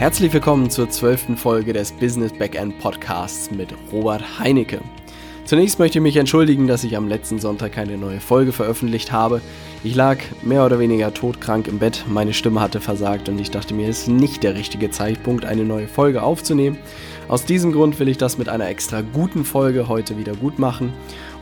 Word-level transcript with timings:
Herzlich 0.00 0.32
willkommen 0.32 0.70
zur 0.70 0.88
zwölften 0.88 1.36
Folge 1.36 1.74
des 1.74 1.92
Business 1.92 2.32
Backend 2.32 2.78
Podcasts 2.78 3.50
mit 3.50 3.74
Robert 3.92 4.38
Heinecke. 4.38 4.80
Zunächst 5.44 5.78
möchte 5.78 5.98
ich 5.98 6.02
mich 6.02 6.16
entschuldigen, 6.16 6.66
dass 6.66 6.84
ich 6.84 6.96
am 6.96 7.06
letzten 7.06 7.38
Sonntag 7.38 7.72
keine 7.72 7.98
neue 7.98 8.18
Folge 8.18 8.52
veröffentlicht 8.52 9.12
habe. 9.12 9.42
Ich 9.84 9.94
lag 9.94 10.16
mehr 10.40 10.64
oder 10.64 10.78
weniger 10.78 11.12
todkrank 11.12 11.68
im 11.68 11.78
Bett, 11.78 12.06
meine 12.08 12.32
Stimme 12.32 12.62
hatte 12.62 12.80
versagt 12.80 13.28
und 13.28 13.38
ich 13.38 13.50
dachte 13.50 13.74
mir, 13.74 13.90
es 13.90 13.98
ist 13.98 14.08
nicht 14.08 14.42
der 14.42 14.54
richtige 14.54 14.90
Zeitpunkt, 14.90 15.44
eine 15.44 15.64
neue 15.64 15.86
Folge 15.86 16.22
aufzunehmen. 16.22 16.78
Aus 17.28 17.44
diesem 17.44 17.70
Grund 17.70 18.00
will 18.00 18.08
ich 18.08 18.16
das 18.16 18.38
mit 18.38 18.48
einer 18.48 18.70
extra 18.70 19.02
guten 19.02 19.44
Folge 19.44 19.86
heute 19.86 20.16
wieder 20.16 20.32
gut 20.34 20.58
machen 20.58 20.94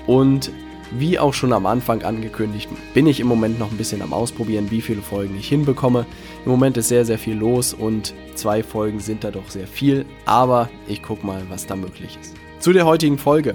und 0.09 0.50
wie 0.93 1.18
auch 1.18 1.34
schon 1.34 1.52
am 1.52 1.66
Anfang 1.66 2.02
angekündigt, 2.02 2.68
bin 2.94 3.07
ich 3.07 3.21
im 3.21 3.26
Moment 3.26 3.58
noch 3.58 3.71
ein 3.71 3.76
bisschen 3.76 4.03
am 4.03 4.12
Ausprobieren, 4.12 4.71
wie 4.71 4.81
viele 4.81 5.03
Folgen 5.03 5.36
ich 5.39 5.49
hinbekomme. 5.49 6.07
Im 6.45 6.50
Moment 6.50 6.76
ist 6.76 6.89
sehr, 6.89 7.04
sehr 7.04 7.18
viel 7.18 7.36
los 7.36 7.75
und 7.75 8.14
zwei 8.35 8.62
Folgen 8.62 9.00
sind 9.00 9.25
da 9.25 9.31
doch 9.31 9.50
sehr 9.50 9.67
viel, 9.67 10.07
aber 10.25 10.68
ich 10.86 11.03
gucke 11.03 11.26
mal, 11.26 11.43
was 11.48 11.67
da 11.67 11.76
möglich 11.76 12.18
ist. 12.21 12.35
Zu 12.61 12.72
der 12.72 12.86
heutigen 12.86 13.18
Folge. 13.18 13.54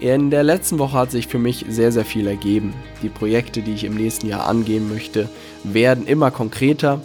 In 0.00 0.30
der 0.30 0.44
letzten 0.44 0.78
Woche 0.78 0.96
hat 0.96 1.10
sich 1.10 1.26
für 1.26 1.40
mich 1.40 1.64
sehr, 1.68 1.90
sehr 1.90 2.04
viel 2.04 2.28
ergeben. 2.28 2.72
Die 3.02 3.08
Projekte, 3.08 3.62
die 3.62 3.74
ich 3.74 3.82
im 3.82 3.96
nächsten 3.96 4.28
Jahr 4.28 4.46
angehen 4.46 4.88
möchte, 4.88 5.28
werden 5.64 6.06
immer 6.06 6.30
konkreter. 6.30 7.00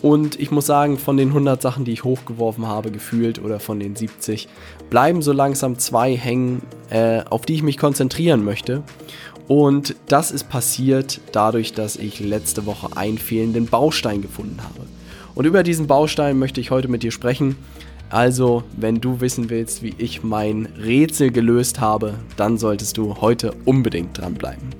Und 0.00 0.38
ich 0.38 0.52
muss 0.52 0.66
sagen, 0.66 0.98
von 0.98 1.16
den 1.16 1.28
100 1.28 1.60
Sachen, 1.60 1.84
die 1.84 1.92
ich 1.92 2.04
hochgeworfen 2.04 2.66
habe, 2.66 2.92
gefühlt, 2.92 3.42
oder 3.42 3.58
von 3.58 3.80
den 3.80 3.96
70, 3.96 4.46
bleiben 4.90 5.22
so 5.22 5.32
langsam 5.32 5.78
zwei 5.78 6.16
hängen, 6.16 6.62
äh, 6.90 7.22
auf 7.28 7.46
die 7.46 7.54
ich 7.54 7.62
mich 7.62 7.78
konzentrieren 7.78 8.44
möchte. 8.44 8.82
Und 9.48 9.94
das 10.06 10.30
ist 10.30 10.48
passiert 10.48 11.20
dadurch, 11.32 11.72
dass 11.72 11.96
ich 11.96 12.20
letzte 12.20 12.66
Woche 12.66 12.96
einen 12.96 13.18
fehlenden 13.18 13.66
Baustein 13.66 14.22
gefunden 14.22 14.58
habe. 14.62 14.86
Und 15.34 15.44
über 15.44 15.62
diesen 15.62 15.86
Baustein 15.86 16.38
möchte 16.38 16.60
ich 16.60 16.70
heute 16.70 16.88
mit 16.88 17.02
dir 17.02 17.12
sprechen. 17.12 17.56
Also, 18.08 18.62
wenn 18.76 19.00
du 19.00 19.20
wissen 19.20 19.50
willst, 19.50 19.82
wie 19.82 19.94
ich 19.98 20.22
mein 20.22 20.66
Rätsel 20.80 21.30
gelöst 21.30 21.80
habe, 21.80 22.14
dann 22.36 22.56
solltest 22.56 22.96
du 22.96 23.16
heute 23.20 23.52
unbedingt 23.64 24.18
dranbleiben. 24.18 24.70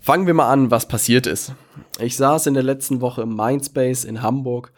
Fangen 0.00 0.26
wir 0.26 0.34
mal 0.34 0.50
an, 0.50 0.70
was 0.70 0.86
passiert 0.86 1.26
ist. 1.26 1.52
Ich 1.98 2.16
saß 2.16 2.46
in 2.46 2.54
der 2.54 2.62
letzten 2.62 3.00
Woche 3.00 3.22
im 3.22 3.34
Mindspace 3.34 4.04
in 4.04 4.22
Hamburg 4.22 4.72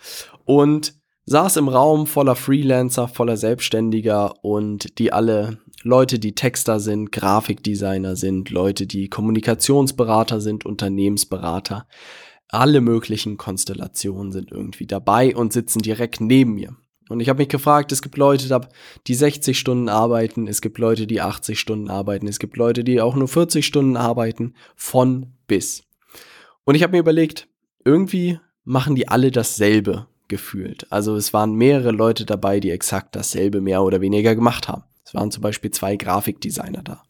und 0.46 0.94
saß 1.28 1.58
im 1.58 1.68
Raum 1.68 2.06
voller 2.06 2.36
Freelancer, 2.36 3.06
voller 3.06 3.36
Selbstständiger 3.36 4.42
und 4.42 4.98
die 4.98 5.12
alle 5.12 5.58
Leute, 5.82 6.18
die 6.18 6.34
Texter 6.34 6.80
sind, 6.80 7.12
Grafikdesigner 7.12 8.16
sind, 8.16 8.50
Leute, 8.50 8.86
die 8.86 9.08
Kommunikationsberater 9.08 10.40
sind, 10.40 10.64
Unternehmensberater. 10.64 11.86
Alle 12.48 12.80
möglichen 12.80 13.36
Konstellationen 13.36 14.32
sind 14.32 14.50
irgendwie 14.50 14.86
dabei 14.86 15.36
und 15.36 15.52
sitzen 15.52 15.80
direkt 15.80 16.20
neben 16.20 16.54
mir. 16.54 16.74
Und 17.10 17.20
ich 17.20 17.28
habe 17.28 17.38
mich 17.38 17.48
gefragt, 17.48 17.92
es 17.92 18.02
gibt 18.02 18.16
Leute, 18.16 18.60
die 19.06 19.14
60 19.14 19.58
Stunden 19.58 19.88
arbeiten, 19.88 20.48
es 20.48 20.62
gibt 20.62 20.78
Leute, 20.78 21.06
die 21.06 21.20
80 21.20 21.60
Stunden 21.60 21.90
arbeiten, 21.90 22.26
es 22.26 22.38
gibt 22.38 22.56
Leute, 22.56 22.84
die 22.84 23.00
auch 23.00 23.14
nur 23.14 23.28
40 23.28 23.66
Stunden 23.66 23.96
arbeiten, 23.96 24.54
von 24.76 25.34
bis. 25.46 25.84
Und 26.64 26.74
ich 26.74 26.82
habe 26.82 26.92
mir 26.92 27.00
überlegt, 27.00 27.48
irgendwie 27.84 28.40
machen 28.64 28.94
die 28.94 29.08
alle 29.08 29.30
dasselbe 29.30 30.06
gefühlt. 30.28 30.90
Also 30.90 31.16
es 31.16 31.32
waren 31.32 31.54
mehrere 31.54 31.90
Leute 31.90 32.24
dabei, 32.24 32.60
die 32.60 32.70
exakt 32.70 33.16
dasselbe 33.16 33.60
mehr 33.60 33.82
oder 33.82 34.00
weniger 34.00 34.34
gemacht 34.34 34.68
haben. 34.68 34.84
Es 35.04 35.14
waren 35.14 35.30
zum 35.30 35.42
Beispiel 35.42 35.70
zwei 35.70 35.96
Grafikdesigner 35.96 36.82
da. 36.82 37.02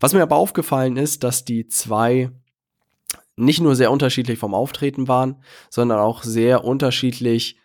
Was 0.00 0.12
mir 0.14 0.22
aber 0.22 0.36
aufgefallen 0.36 0.96
ist, 0.96 1.24
dass 1.24 1.44
die 1.44 1.66
zwei 1.66 2.30
nicht 3.36 3.60
nur 3.60 3.74
sehr 3.74 3.90
unterschiedlich 3.90 4.38
vom 4.38 4.54
Auftreten 4.54 5.08
waren, 5.08 5.42
sondern 5.68 5.98
auch 5.98 6.22
sehr 6.22 6.64
unterschiedlich 6.64 7.58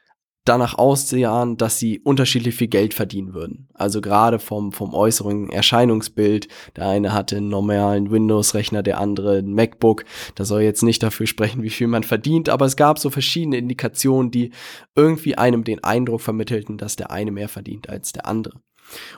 danach 0.45 0.77
aussehen, 0.77 1.57
dass 1.57 1.77
sie 1.77 2.00
unterschiedlich 2.00 2.55
viel 2.55 2.67
Geld 2.67 2.94
verdienen 2.94 3.33
würden. 3.33 3.67
Also 3.73 4.01
gerade 4.01 4.39
vom, 4.39 4.72
vom 4.72 4.94
äußeren 4.94 5.50
Erscheinungsbild. 5.50 6.47
Der 6.75 6.88
eine 6.88 7.13
hatte 7.13 7.38
einen 7.38 7.50
normalen 7.50 8.09
Windows-Rechner, 8.09 8.81
der 8.81 9.00
andere 9.00 9.39
ein 9.39 9.53
MacBook. 9.53 10.05
Das 10.35 10.47
soll 10.47 10.61
jetzt 10.61 10.81
nicht 10.81 11.03
dafür 11.03 11.27
sprechen, 11.27 11.61
wie 11.61 11.69
viel 11.69 11.88
man 11.88 12.03
verdient, 12.03 12.50
aber 12.50 12.66
es 12.66 12.75
gab 12.75 13.00
so 13.00 13.09
verschiedene 13.09 13.57
Indikationen, 13.57 14.31
die 14.31 14.51
irgendwie 14.95 15.38
einem 15.38 15.63
den 15.63 15.83
Eindruck 15.83 16.22
vermittelten, 16.22 16.77
dass 16.77 16.95
der 16.95 17.11
eine 17.11 17.31
mehr 17.31 17.50
verdient 17.50 17.89
als 17.89 18.11
der 18.11 18.25
andere. 18.25 18.59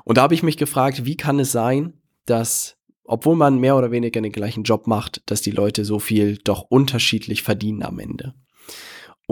Und 0.03 0.17
da 0.17 0.23
habe 0.23 0.33
ich 0.33 0.43
mich 0.43 0.57
gefragt, 0.57 1.05
wie 1.05 1.15
kann 1.15 1.39
es 1.39 1.51
sein, 1.51 1.93
dass 2.25 2.77
obwohl 3.03 3.35
man 3.35 3.59
mehr 3.59 3.75
oder 3.75 3.91
weniger 3.91 4.21
den 4.21 4.31
gleichen 4.31 4.63
Job 4.63 4.87
macht, 4.87 5.21
dass 5.25 5.41
die 5.41 5.51
Leute 5.51 5.83
so 5.83 5.99
viel 5.99 6.37
doch 6.37 6.61
unterschiedlich 6.69 7.43
verdienen 7.43 7.83
am 7.83 7.99
Ende. 7.99 8.33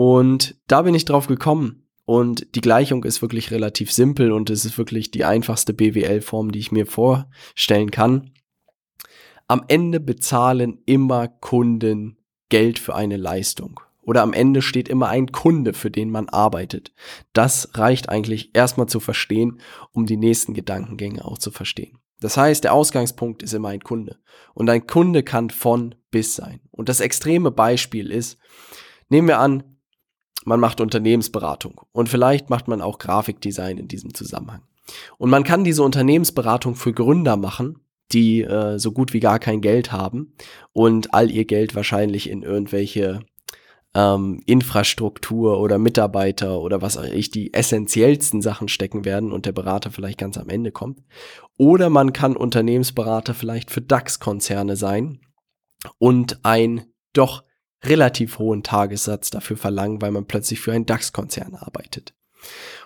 Und 0.00 0.56
da 0.66 0.80
bin 0.80 0.94
ich 0.94 1.04
drauf 1.04 1.26
gekommen. 1.26 1.86
Und 2.06 2.54
die 2.54 2.62
Gleichung 2.62 3.04
ist 3.04 3.20
wirklich 3.20 3.50
relativ 3.50 3.92
simpel 3.92 4.32
und 4.32 4.48
es 4.48 4.64
ist 4.64 4.78
wirklich 4.78 5.10
die 5.10 5.26
einfachste 5.26 5.74
BWL-Form, 5.74 6.52
die 6.52 6.58
ich 6.58 6.72
mir 6.72 6.86
vorstellen 6.86 7.90
kann. 7.90 8.30
Am 9.46 9.62
Ende 9.68 10.00
bezahlen 10.00 10.78
immer 10.86 11.28
Kunden 11.28 12.16
Geld 12.48 12.78
für 12.78 12.94
eine 12.94 13.18
Leistung. 13.18 13.78
Oder 14.00 14.22
am 14.22 14.32
Ende 14.32 14.62
steht 14.62 14.88
immer 14.88 15.08
ein 15.08 15.32
Kunde, 15.32 15.74
für 15.74 15.90
den 15.90 16.08
man 16.08 16.30
arbeitet. 16.30 16.94
Das 17.34 17.68
reicht 17.74 18.08
eigentlich 18.08 18.56
erstmal 18.56 18.86
zu 18.86 19.00
verstehen, 19.00 19.60
um 19.92 20.06
die 20.06 20.16
nächsten 20.16 20.54
Gedankengänge 20.54 21.26
auch 21.26 21.36
zu 21.36 21.50
verstehen. 21.50 21.98
Das 22.20 22.38
heißt, 22.38 22.64
der 22.64 22.72
Ausgangspunkt 22.72 23.42
ist 23.42 23.52
immer 23.52 23.68
ein 23.68 23.84
Kunde. 23.84 24.16
Und 24.54 24.70
ein 24.70 24.86
Kunde 24.86 25.22
kann 25.22 25.50
von 25.50 25.94
bis 26.10 26.36
sein. 26.36 26.60
Und 26.70 26.88
das 26.88 27.00
extreme 27.00 27.50
Beispiel 27.50 28.10
ist, 28.10 28.38
nehmen 29.10 29.28
wir 29.28 29.40
an, 29.40 29.69
man 30.44 30.60
macht 30.60 30.80
Unternehmensberatung 30.80 31.80
und 31.92 32.08
vielleicht 32.08 32.50
macht 32.50 32.68
man 32.68 32.80
auch 32.80 32.98
Grafikdesign 32.98 33.78
in 33.78 33.88
diesem 33.88 34.14
Zusammenhang. 34.14 34.62
Und 35.18 35.30
man 35.30 35.44
kann 35.44 35.64
diese 35.64 35.82
Unternehmensberatung 35.82 36.74
für 36.74 36.92
Gründer 36.92 37.36
machen, 37.36 37.78
die 38.12 38.42
äh, 38.42 38.78
so 38.78 38.92
gut 38.92 39.12
wie 39.12 39.20
gar 39.20 39.38
kein 39.38 39.60
Geld 39.60 39.92
haben 39.92 40.34
und 40.72 41.14
all 41.14 41.30
ihr 41.30 41.44
Geld 41.44 41.74
wahrscheinlich 41.74 42.28
in 42.28 42.42
irgendwelche 42.42 43.20
ähm, 43.94 44.40
Infrastruktur 44.46 45.60
oder 45.60 45.78
Mitarbeiter 45.78 46.60
oder 46.60 46.80
was 46.82 46.96
auch 46.96 47.04
ich 47.04 47.30
die 47.30 47.52
essentiellsten 47.54 48.40
Sachen 48.40 48.68
stecken 48.68 49.04
werden 49.04 49.32
und 49.32 49.46
der 49.46 49.52
Berater 49.52 49.90
vielleicht 49.90 50.18
ganz 50.18 50.38
am 50.38 50.48
Ende 50.48 50.70
kommt. 50.70 51.00
Oder 51.56 51.90
man 51.90 52.12
kann 52.12 52.36
Unternehmensberater 52.36 53.34
vielleicht 53.34 53.70
für 53.70 53.80
DAX-Konzerne 53.80 54.76
sein 54.76 55.20
und 55.98 56.44
ein 56.44 56.86
doch 57.12 57.42
relativ 57.82 58.38
hohen 58.38 58.62
Tagessatz 58.62 59.30
dafür 59.30 59.56
verlangen, 59.56 60.02
weil 60.02 60.10
man 60.10 60.26
plötzlich 60.26 60.60
für 60.60 60.72
einen 60.72 60.86
DAX-Konzern 60.86 61.54
arbeitet. 61.54 62.14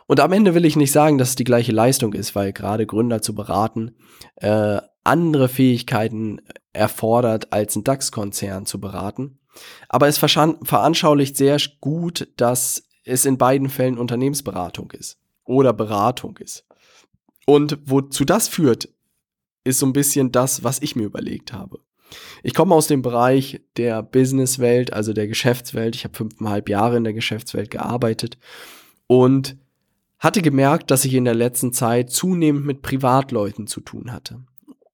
Und 0.07 0.21
am 0.21 0.33
Ende 0.33 0.55
will 0.55 0.65
ich 0.65 0.77
nicht 0.77 0.93
sagen, 0.93 1.19
dass 1.19 1.31
es 1.31 1.37
die 1.37 1.45
gleiche 1.45 1.73
Leistung 1.73 2.13
ist, 2.13 2.35
weil 2.35 2.53
gerade 2.53 2.87
Gründer 2.87 3.23
zu 3.23 3.35
beraten 3.35 3.97
äh, 4.37 4.81
andere 5.03 5.49
Fähigkeiten 5.49 6.41
erfordert, 6.73 7.53
als 7.53 7.77
ein 7.77 7.85
DAX-Konzern 7.85 8.67
zu 8.67 8.81
beraten. 8.81 9.39
Aber 9.89 10.09
es 10.09 10.19
veranschaulicht 10.19 11.37
sehr 11.37 11.59
gut, 11.81 12.29
dass 12.37 12.85
es 13.05 13.25
in 13.25 13.39
beiden 13.39 13.69
Fällen 13.69 13.99
Unternehmensberatung 13.99 14.91
ist 14.91 15.19
oder 15.45 15.73
Beratung 15.73 16.37
ist. 16.39 16.67
Und 17.47 17.79
wozu 17.85 18.25
das 18.25 18.49
führt, 18.49 18.89
ist 19.63 19.79
so 19.79 19.87
ein 19.87 19.93
bisschen 19.93 20.33
das, 20.33 20.65
was 20.65 20.83
ich 20.83 20.97
mir 20.97 21.05
überlegt 21.05 21.53
habe. 21.53 21.81
Ich 22.43 22.55
komme 22.55 22.75
aus 22.75 22.87
dem 22.87 23.03
Bereich 23.03 23.63
der 23.77 24.03
Businesswelt, 24.03 24.93
also 24.93 25.13
der 25.13 25.27
Geschäftswelt. 25.27 25.97
Ich 25.97 26.05
habe 26.05 26.17
fünfeinhalb 26.17 26.69
Jahre 26.69 26.97
in 26.97 27.05
der 27.05 27.15
Geschäftswelt 27.15 27.71
gearbeitet 27.71 28.39
und 29.07 29.57
hatte 30.19 30.43
gemerkt, 30.43 30.91
dass 30.91 31.05
ich 31.05 31.15
in 31.15 31.25
der 31.25 31.35
letzten 31.35 31.73
Zeit 31.73 32.11
zunehmend 32.11 32.65
mit 32.65 32.83
Privatleuten 32.83 33.67
zu 33.67 33.81
tun 33.81 34.13
hatte. 34.13 34.41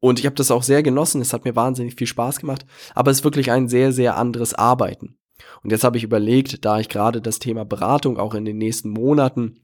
Und 0.00 0.18
ich 0.18 0.26
habe 0.26 0.34
das 0.34 0.50
auch 0.50 0.62
sehr 0.62 0.82
genossen, 0.82 1.20
es 1.20 1.32
hat 1.32 1.44
mir 1.44 1.54
wahnsinnig 1.54 1.94
viel 1.94 2.06
Spaß 2.06 2.40
gemacht, 2.40 2.64
aber 2.94 3.10
es 3.10 3.18
ist 3.18 3.24
wirklich 3.24 3.50
ein 3.50 3.68
sehr, 3.68 3.92
sehr 3.92 4.16
anderes 4.16 4.54
Arbeiten. 4.54 5.18
Und 5.62 5.70
jetzt 5.70 5.84
habe 5.84 5.98
ich 5.98 6.04
überlegt, 6.04 6.64
da 6.64 6.80
ich 6.80 6.88
gerade 6.88 7.20
das 7.20 7.38
Thema 7.38 7.64
Beratung 7.64 8.18
auch 8.18 8.34
in 8.34 8.44
den 8.44 8.58
nächsten 8.58 8.90
Monaten 8.90 9.60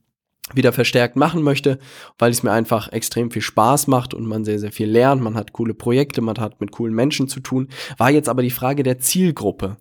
wieder 0.54 0.72
verstärkt 0.72 1.16
machen 1.16 1.42
möchte, 1.42 1.78
weil 2.18 2.30
es 2.30 2.42
mir 2.42 2.52
einfach 2.52 2.92
extrem 2.92 3.30
viel 3.30 3.42
Spaß 3.42 3.88
macht 3.88 4.14
und 4.14 4.26
man 4.26 4.44
sehr, 4.44 4.58
sehr 4.58 4.72
viel 4.72 4.88
lernt, 4.88 5.22
man 5.22 5.34
hat 5.34 5.52
coole 5.52 5.74
Projekte, 5.74 6.20
man 6.20 6.36
hat 6.38 6.60
mit 6.60 6.70
coolen 6.72 6.94
Menschen 6.94 7.28
zu 7.28 7.40
tun, 7.40 7.68
war 7.98 8.10
jetzt 8.10 8.28
aber 8.28 8.42
die 8.42 8.50
Frage 8.50 8.82
der 8.82 8.98
Zielgruppe. 8.98 9.76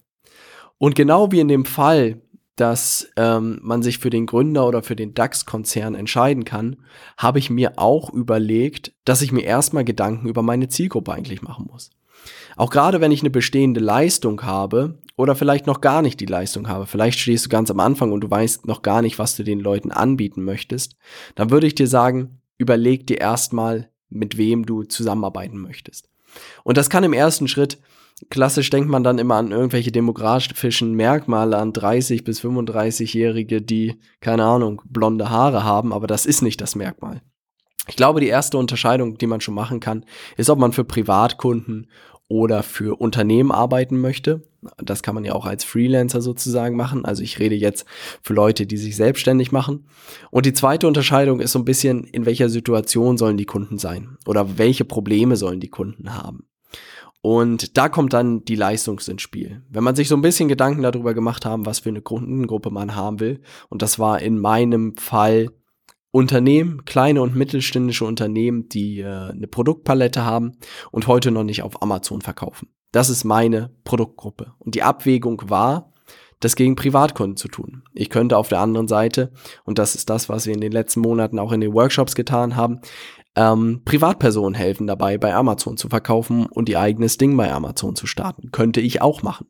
Und 0.77 0.95
genau 0.95 1.31
wie 1.31 1.39
in 1.39 1.47
dem 1.47 1.65
Fall 1.65 2.21
dass 2.56 3.09
ähm, 3.17 3.59
man 3.62 3.83
sich 3.83 4.00
für 4.00 4.09
den 4.09 4.25
Gründer 4.25 4.67
oder 4.67 4.81
für 4.81 4.95
den 4.95 5.13
DAX-Konzern 5.13 5.94
entscheiden 5.94 6.45
kann, 6.45 6.77
habe 7.17 7.39
ich 7.39 7.50
mir 7.50 7.73
auch 7.77 8.13
überlegt, 8.13 8.94
dass 9.03 9.21
ich 9.21 9.31
mir 9.31 9.44
erstmal 9.44 9.83
Gedanken 9.83 10.29
über 10.29 10.41
meine 10.41 10.69
Zielgruppe 10.69 11.13
eigentlich 11.13 11.41
machen 11.41 11.67
muss. 11.69 11.89
Auch 12.56 12.69
gerade 12.69 13.01
wenn 13.01 13.12
ich 13.12 13.21
eine 13.21 13.29
bestehende 13.29 13.81
Leistung 13.81 14.44
habe 14.44 15.00
oder 15.17 15.35
vielleicht 15.35 15.67
noch 15.67 15.81
gar 15.81 16.01
nicht 16.01 16.19
die 16.19 16.25
Leistung 16.25 16.67
habe, 16.67 16.85
vielleicht 16.85 17.19
stehst 17.19 17.45
du 17.45 17.50
ganz 17.50 17.71
am 17.71 17.79
Anfang 17.79 18.12
und 18.12 18.21
du 18.21 18.29
weißt 18.29 18.65
noch 18.65 18.81
gar 18.81 19.01
nicht, 19.01 19.19
was 19.19 19.35
du 19.35 19.44
den 19.44 19.59
Leuten 19.59 19.91
anbieten 19.91 20.44
möchtest, 20.44 20.95
dann 21.35 21.50
würde 21.50 21.67
ich 21.67 21.75
dir 21.75 21.88
sagen, 21.88 22.41
überleg 22.57 23.07
dir 23.07 23.19
erstmal, 23.19 23.89
mit 24.09 24.38
wem 24.38 24.65
du 24.65 24.83
zusammenarbeiten 24.83 25.57
möchtest. 25.57 26.09
Und 26.63 26.77
das 26.77 26.89
kann 26.89 27.03
im 27.03 27.13
ersten 27.13 27.47
Schritt 27.47 27.79
klassisch 28.29 28.69
denkt 28.69 28.89
man 28.89 29.03
dann 29.03 29.19
immer 29.19 29.35
an 29.35 29.51
irgendwelche 29.51 29.91
demografischen 29.91 30.94
Merkmale, 30.94 31.57
an 31.57 31.73
30 31.73 32.23
bis 32.23 32.41
35-Jährige, 32.41 33.62
die, 33.62 34.00
keine 34.21 34.45
Ahnung, 34.45 34.81
blonde 34.85 35.29
Haare 35.29 35.63
haben, 35.63 35.94
aber 35.94 36.07
das 36.07 36.25
ist 36.25 36.41
nicht 36.41 36.62
das 36.62 36.75
Merkmal. 36.75 37.21
Ich 37.88 37.95
glaube, 37.95 38.19
die 38.19 38.27
erste 38.27 38.57
Unterscheidung, 38.57 39.17
die 39.17 39.27
man 39.27 39.41
schon 39.41 39.53
machen 39.53 39.79
kann, 39.79 40.06
ist, 40.38 40.50
ob 40.50 40.57
man 40.57 40.71
für 40.71 40.83
Privatkunden 40.83 41.88
oder 42.27 42.63
für 42.63 43.00
Unternehmen 43.00 43.51
arbeiten 43.51 44.00
möchte. 44.00 44.42
Das 44.77 45.04
kann 45.04 45.13
man 45.13 45.25
ja 45.25 45.33
auch 45.33 45.45
als 45.45 45.63
Freelancer 45.63 46.22
sozusagen 46.22 46.75
machen. 46.75 47.06
Also 47.06 47.22
ich 47.22 47.39
rede 47.39 47.56
jetzt 47.56 47.86
für 48.24 48.33
Leute, 48.33 48.66
die 48.66 48.77
sich 48.77 48.95
selbstständig 48.95 49.51
machen. 49.51 49.86
Und 50.31 50.45
die 50.45 50.54
zweite 50.54 50.88
Unterscheidung 50.88 51.39
ist 51.39 51.51
so 51.51 51.60
ein 51.60 51.66
bisschen, 51.66 52.04
in 52.06 52.25
welcher 52.25 52.50
Situation 52.50 53.18
sollen 53.18 53.38
die 53.38 53.45
Kunden 53.45 53.77
sein 53.77 54.18
oder 54.25 54.57
welche 54.57 54.86
Probleme 54.86 55.36
sollen 55.36 55.60
die 55.60 55.69
Kunden 55.69 56.16
haben. 56.16 56.48
Und 57.22 57.77
da 57.77 57.89
kommt 57.89 58.13
dann 58.13 58.45
die 58.45 58.56
Leistung 58.56 59.00
ins 59.00 59.22
Spiel. 59.22 59.63
Wenn 59.69 59.83
man 59.83 59.95
sich 59.95 60.07
so 60.07 60.16
ein 60.16 60.22
bisschen 60.22 60.48
Gedanken 60.48 60.83
darüber 60.83 61.16
gemacht 61.16 61.44
haben, 61.44 61.66
was 61.66 61.80
für 61.80 61.89
eine 61.89 62.01
Kundengruppe 62.01 62.69
man 62.69 62.95
haben 62.95 63.19
will, 63.19 63.42
und 63.69 63.81
das 63.81 63.98
war 63.98 64.22
in 64.22 64.39
meinem 64.39 64.95
Fall 64.98 65.50
Unternehmen, 66.15 66.85
kleine 66.85 67.21
und 67.21 67.35
mittelständische 67.35 68.06
Unternehmen, 68.06 68.69
die 68.69 69.01
äh, 69.01 69.31
eine 69.31 69.47
Produktpalette 69.47 70.23
haben 70.23 70.53
und 70.89 71.07
heute 71.07 71.29
noch 71.29 71.44
nicht 71.44 71.62
auf 71.62 71.81
Amazon 71.81 72.21
verkaufen. 72.21 72.69
Das 72.94 73.09
ist 73.09 73.25
meine 73.25 73.71
Produktgruppe. 73.83 74.53
Und 74.59 74.75
die 74.75 74.83
Abwägung 74.83 75.41
war, 75.50 75.91
das 76.39 76.56
gegen 76.56 76.77
Privatkunden 76.77 77.35
zu 77.35 77.50
tun. 77.50 77.83
Ich 77.94 78.09
könnte 78.09 78.38
auf 78.38 78.47
der 78.47 78.62
anderen 78.62 78.88
Seite, 78.88 79.33
und 79.65 79.77
das 79.77 79.94
ist 79.94 80.09
das, 80.09 80.29
was 80.29 80.45
wir 80.45 80.53
in 80.53 80.62
den 80.62 80.71
letzten 80.71 81.01
Monaten 81.01 81.38
auch 81.38 81.51
in 81.51 81.59
den 81.59 81.73
Workshops 81.73 82.15
getan 82.15 82.56
haben, 82.56 82.79
ähm, 83.35 83.81
Privatpersonen 83.83 84.53
helfen 84.53 84.88
dabei, 84.88 85.17
bei 85.17 85.35
Amazon 85.35 85.75
zu 85.75 85.89
verkaufen 85.89 86.45
und 86.45 86.69
ihr 86.69 86.79
eigenes 86.79 87.17
Ding 87.17 87.35
bei 87.35 87.51
Amazon 87.51 87.97
zu 87.97 88.07
starten. 88.07 88.51
Könnte 88.51 88.79
ich 88.79 89.01
auch 89.01 89.21
machen. 89.21 89.47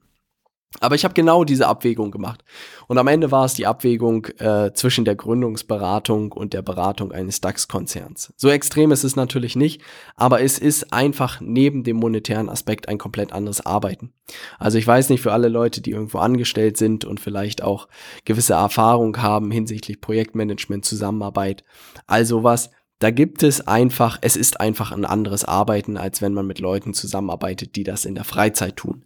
Aber 0.81 0.95
ich 0.95 1.04
habe 1.04 1.13
genau 1.13 1.44
diese 1.44 1.68
Abwägung 1.68 2.12
gemacht. 2.12 2.44
Und 2.88 2.98
am 2.98 3.07
Ende 3.07 3.31
war 3.31 3.45
es 3.45 3.54
die 3.54 3.66
Abwägung 3.66 4.25
äh, 4.39 4.72
zwischen 4.74 5.06
der 5.06 5.16
Gründungsberatung 5.16 6.31
und 6.31 6.54
der 6.54 6.62
Beratung 6.62 7.12
eines 7.12 7.42
DAX-Konzerns. 7.42 8.33
So 8.36 8.50
extrem 8.50 8.92
ist 8.92 9.04
es 9.04 9.16
natürlich 9.16 9.56
nicht, 9.56 9.81
aber 10.16 10.42
es 10.42 10.60
ist 10.60 10.94
einfach 10.94 11.39
neben 11.42 11.83
dem 11.83 11.98
monetären 11.98 12.50
Aspekt 12.50 12.89
ein 12.89 12.98
komplett 12.98 13.31
anderes 13.31 13.66
Arbeiten. 13.66 14.12
Also 14.60 14.77
ich 14.77 14.86
weiß 14.86 15.10
nicht 15.10 15.22
für 15.22 15.33
alle 15.33 15.50
Leute, 15.50 15.81
die 15.81 15.92
irgendwo 15.92 16.19
angestellt 16.19 16.77
sind 16.77 17.06
und 17.06 17.19
vielleicht 17.19 17.63
auch 17.63 17.88
gewisse 18.25 18.54
Erfahrung 18.54 19.22
haben 19.22 19.51
hinsichtlich 19.51 20.01
Projektmanagement, 20.01 20.86
Zusammenarbeit, 20.86 21.63
also 22.07 22.44
was. 22.44 22.69
Da 23.00 23.12
gibt 23.12 23.44
es 23.44 23.68
einfach, 23.68 24.19
es 24.22 24.38
ist 24.38 24.62
einfach 24.62 24.94
ein 24.94 25.04
anderes 25.04 25.44
Arbeiten, 25.44 25.98
als 25.98 26.22
wenn 26.22 26.33
man 26.33 26.48
mit 26.48 26.60
Leuten 26.60 26.94
zusammenarbeitet, 26.94 27.75
die 27.75 27.83
das 27.83 28.06
in 28.06 28.16
der 28.16 28.24
Freizeit 28.24 28.77
tun. 28.77 29.04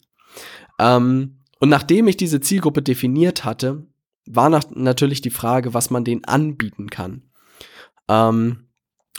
Ähm, 0.77 1.38
und 1.59 1.69
nachdem 1.69 2.07
ich 2.07 2.17
diese 2.17 2.39
Zielgruppe 2.39 2.81
definiert 2.81 3.45
hatte, 3.45 3.85
war 4.25 4.49
nach, 4.49 4.65
natürlich 4.71 5.21
die 5.21 5.29
Frage, 5.29 5.73
was 5.73 5.89
man 5.89 6.03
denen 6.03 6.23
anbieten 6.23 6.89
kann. 6.89 7.23
Ähm, 8.07 8.69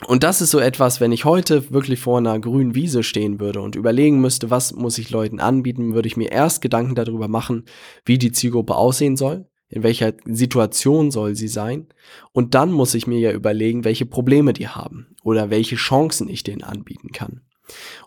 und 0.07 0.23
das 0.23 0.41
ist 0.41 0.51
so 0.51 0.59
etwas, 0.59 1.01
wenn 1.01 1.13
ich 1.13 1.27
heute 1.27 1.71
wirklich 1.73 2.01
vor 2.01 2.19
einer 2.19 2.39
grünen 2.39 2.75
Wiese 2.75 3.03
stehen 3.03 3.39
würde 3.39 3.61
und 3.61 3.77
überlegen 3.77 4.21
müsste, 4.21 4.49
was 4.49 4.73
muss 4.73 4.97
ich 4.97 5.11
Leuten 5.11 5.41
anbieten, 5.41 5.95
würde 5.95 6.09
ich 6.09 6.17
mir 6.17 6.33
erst 6.33 6.63
Gedanken 6.63 6.95
darüber 6.95 7.29
machen, 7.29 7.65
wie 8.07 8.17
die 8.17 8.33
Zielgruppe 8.33 8.77
aussehen 8.77 9.17
soll, 9.17 9.47
in 9.69 9.83
welcher 9.83 10.15
Situation 10.25 11.11
soll 11.11 11.35
sie 11.35 11.49
sein. 11.49 11.89
Und 12.33 12.55
dann 12.55 12.73
muss 12.73 12.95
ich 12.95 13.07
mir 13.07 13.19
ja 13.19 13.33
überlegen, 13.33 13.85
welche 13.85 14.07
Probleme 14.07 14.55
die 14.55 14.69
haben 14.69 15.15
oder 15.23 15.51
welche 15.51 15.77
Chancen 15.77 16.29
ich 16.29 16.45
denen 16.45 16.63
anbieten 16.63 17.13
kann. 17.13 17.43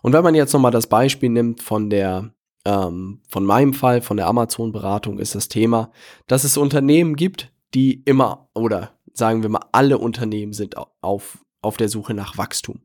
Und 0.02 0.12
wenn 0.12 0.24
man 0.24 0.34
jetzt 0.34 0.52
nochmal 0.52 0.72
das 0.72 0.88
Beispiel 0.88 1.30
nimmt 1.30 1.62
von 1.62 1.90
der 1.90 2.33
ähm, 2.64 3.20
von 3.28 3.44
meinem 3.44 3.74
Fall, 3.74 4.02
von 4.02 4.16
der 4.16 4.26
Amazon-Beratung, 4.26 5.18
ist 5.18 5.34
das 5.34 5.48
Thema, 5.48 5.90
dass 6.26 6.44
es 6.44 6.56
Unternehmen 6.56 7.16
gibt, 7.16 7.52
die 7.74 8.02
immer, 8.04 8.48
oder 8.54 8.92
sagen 9.12 9.42
wir 9.42 9.50
mal, 9.50 9.66
alle 9.72 9.98
Unternehmen 9.98 10.52
sind 10.52 10.76
auf, 11.02 11.38
auf 11.62 11.76
der 11.76 11.88
Suche 11.88 12.14
nach 12.14 12.38
Wachstum. 12.38 12.80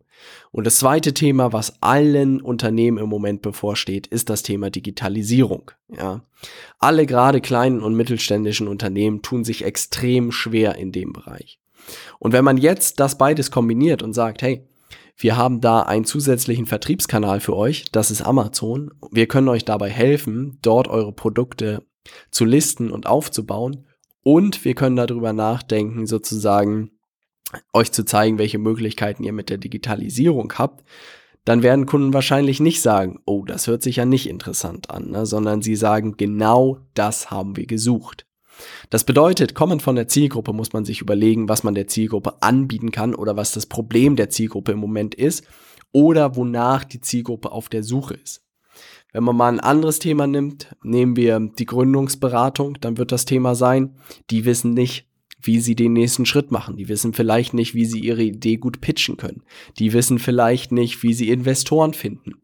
Und 0.52 0.68
das 0.68 0.80
zweite 0.80 1.14
Thema, 1.14 1.54
was 1.54 1.82
allen 1.82 2.42
Unternehmen 2.42 2.98
im 2.98 3.08
Moment 3.08 3.42
bevorsteht, 3.42 4.08
ist 4.08 4.30
das 4.30 4.44
Thema 4.44 4.70
Digitalisierung. 4.70 5.72
Ja. 5.88 6.24
Alle 6.78 7.06
gerade 7.06 7.40
kleinen 7.40 7.82
und 7.82 7.96
mittelständischen 7.96 8.68
Unternehmen 8.68 9.22
tun 9.22 9.44
sich 9.44 9.64
extrem 9.64 10.32
schwer 10.32 10.76
in 10.76 10.92
dem 10.92 11.14
Bereich. 11.14 11.60
Und 12.20 12.34
wenn 12.34 12.44
man 12.44 12.58
jetzt 12.58 13.00
das 13.00 13.18
beides 13.18 13.52
kombiniert 13.52 14.04
und 14.04 14.14
sagt, 14.14 14.42
hey, 14.42 14.68
wir 15.22 15.36
haben 15.36 15.60
da 15.60 15.82
einen 15.82 16.06
zusätzlichen 16.06 16.66
Vertriebskanal 16.66 17.42
für 17.42 17.56
euch, 17.56 17.92
das 17.92 18.10
ist 18.10 18.22
Amazon. 18.22 18.92
Wir 19.12 19.28
können 19.28 19.50
euch 19.50 19.66
dabei 19.66 19.90
helfen, 19.90 20.58
dort 20.62 20.88
eure 20.88 21.12
Produkte 21.12 21.84
zu 22.32 22.46
listen 22.46 22.90
und 22.90 23.06
aufzubauen. 23.06 23.86
Und 24.24 24.64
wir 24.64 24.76
können 24.76 24.96
darüber 24.96 25.34
nachdenken, 25.34 26.08
sozusagen 26.08 26.92
euch 27.74 27.92
zu 27.92 28.06
zeigen, 28.06 28.38
welche 28.38 28.60
Möglichkeiten 28.60 29.24
ihr 29.24 29.34
mit 29.34 29.50
der 29.50 29.58
Digitalisierung 29.58 30.54
habt. 30.58 30.86
Dann 31.44 31.64
werden 31.64 31.86
Kunden 31.86 32.14
wahrscheinlich 32.14 32.62
nicht 32.62 32.82
sagen, 32.82 33.20
oh, 33.26 33.44
das 33.44 33.68
hört 33.68 33.84
sich 33.84 33.98
ja 33.98 34.06
nicht 34.06 34.30
interessant 34.30 34.90
an, 34.90 35.10
ne? 35.10 35.26
sondern 35.26 35.62
sie 35.62 35.76
sagen, 35.76 36.16
genau 36.16 36.78
das 36.94 37.30
haben 37.30 37.58
wir 37.58 37.66
gesucht. 37.66 38.26
Das 38.90 39.04
bedeutet, 39.04 39.56
kommend 39.56 39.82
von 39.82 39.96
der 39.96 40.08
Zielgruppe 40.08 40.54
muss 40.54 40.74
man 40.74 40.86
sich 40.86 41.02
überlegen, 41.02 41.50
was 41.50 41.64
man 41.64 41.76
der 41.76 41.88
Zielgruppe 41.88 42.42
anbieten 42.42 42.92
kann 42.92 43.16
oder 43.16 43.36
was 43.36 43.52
das 43.52 43.66
Problem 43.66 44.16
der 44.16 44.30
Zielgruppe 44.30 44.72
im 44.72 44.80
Moment 44.80 45.16
ist 45.16 45.46
oder 45.92 46.36
wonach 46.36 46.84
die 46.84 47.02
Zielgruppe 47.02 47.52
auf 47.52 47.70
der 47.70 47.84
Suche 47.84 48.16
ist. 48.16 48.44
Wenn 49.12 49.24
man 49.24 49.36
mal 49.36 49.52
ein 49.52 49.60
anderes 49.60 50.00
Thema 50.00 50.28
nimmt, 50.28 50.76
nehmen 50.84 51.16
wir 51.16 51.40
die 51.40 51.66
Gründungsberatung, 51.66 52.78
dann 52.80 52.98
wird 52.98 53.12
das 53.12 53.26
Thema 53.26 53.56
sein, 53.56 53.96
die 54.30 54.46
wissen 54.46 54.74
nicht, 54.74 55.08
wie 55.42 55.60
sie 55.60 55.76
den 55.76 55.94
nächsten 55.94 56.26
Schritt 56.26 56.52
machen. 56.52 56.76
Die 56.76 56.90
wissen 56.90 57.14
vielleicht 57.14 57.54
nicht, 57.54 57.74
wie 57.74 57.86
sie 57.86 58.00
ihre 58.00 58.24
Idee 58.24 58.58
gut 58.58 58.82
pitchen 58.82 59.18
können. 59.18 59.44
Die 59.78 59.94
wissen 59.94 60.20
vielleicht 60.20 60.72
nicht, 60.72 61.02
wie 61.02 61.14
sie 61.14 61.30
Investoren 61.30 61.94
finden. 61.94 62.42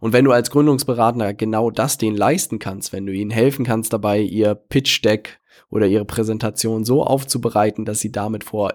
Und 0.00 0.12
wenn 0.12 0.24
du 0.24 0.32
als 0.32 0.50
Gründungsberater 0.50 1.34
genau 1.34 1.70
das 1.70 1.98
denen 1.98 2.16
leisten 2.16 2.58
kannst, 2.58 2.92
wenn 2.92 3.06
du 3.06 3.12
ihnen 3.12 3.30
helfen 3.30 3.64
kannst 3.64 3.92
dabei, 3.92 4.20
ihr 4.20 4.54
Pitch 4.54 5.04
Deck 5.04 5.40
oder 5.70 5.86
ihre 5.86 6.04
Präsentation 6.04 6.84
so 6.84 7.04
aufzubereiten, 7.04 7.84
dass 7.84 8.00
sie 8.00 8.12
damit 8.12 8.44
vor 8.44 8.74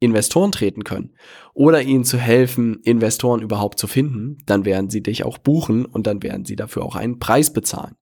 Investoren 0.00 0.50
treten 0.50 0.82
können 0.84 1.14
oder 1.54 1.82
ihnen 1.82 2.04
zu 2.04 2.18
helfen, 2.18 2.80
Investoren 2.82 3.40
überhaupt 3.40 3.78
zu 3.78 3.86
finden, 3.86 4.38
dann 4.46 4.64
werden 4.64 4.90
sie 4.90 5.02
dich 5.02 5.24
auch 5.24 5.38
buchen 5.38 5.84
und 5.84 6.06
dann 6.06 6.22
werden 6.22 6.44
sie 6.44 6.56
dafür 6.56 6.84
auch 6.84 6.96
einen 6.96 7.20
Preis 7.20 7.52
bezahlen. 7.52 7.94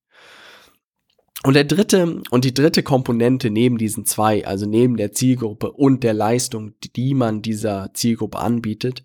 Und 1.42 1.54
der 1.54 1.64
dritte 1.64 2.22
und 2.30 2.44
die 2.44 2.52
dritte 2.54 2.82
Komponente 2.82 3.50
neben 3.50 3.78
diesen 3.78 4.04
zwei, 4.04 4.46
also 4.46 4.66
neben 4.66 4.96
der 4.96 5.12
Zielgruppe 5.12 5.72
und 5.72 6.02
der 6.04 6.12
Leistung, 6.12 6.74
die 6.96 7.14
man 7.14 7.40
dieser 7.40 7.92
Zielgruppe 7.94 8.38
anbietet, 8.38 9.04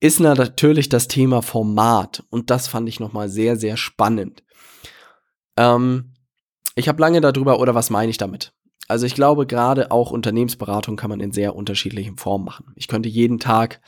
ist 0.00 0.20
natürlich 0.20 0.88
das 0.88 1.08
Thema 1.08 1.42
Format 1.42 2.24
und 2.30 2.50
das 2.50 2.68
fand 2.68 2.88
ich 2.88 3.00
nochmal 3.00 3.28
sehr, 3.28 3.56
sehr 3.56 3.76
spannend. 3.76 4.44
Ähm, 5.56 6.12
ich 6.78 6.88
habe 6.88 7.00
lange 7.00 7.20
darüber, 7.20 7.60
oder 7.60 7.74
was 7.74 7.90
meine 7.90 8.10
ich 8.10 8.18
damit? 8.18 8.52
Also 8.86 9.04
ich 9.04 9.14
glaube, 9.14 9.46
gerade 9.46 9.90
auch 9.90 10.10
Unternehmensberatung 10.10 10.96
kann 10.96 11.10
man 11.10 11.20
in 11.20 11.32
sehr 11.32 11.54
unterschiedlichen 11.54 12.16
Formen 12.16 12.44
machen. 12.44 12.72
Ich 12.76 12.88
könnte 12.88 13.08
jeden 13.08 13.38
Tag 13.38 13.80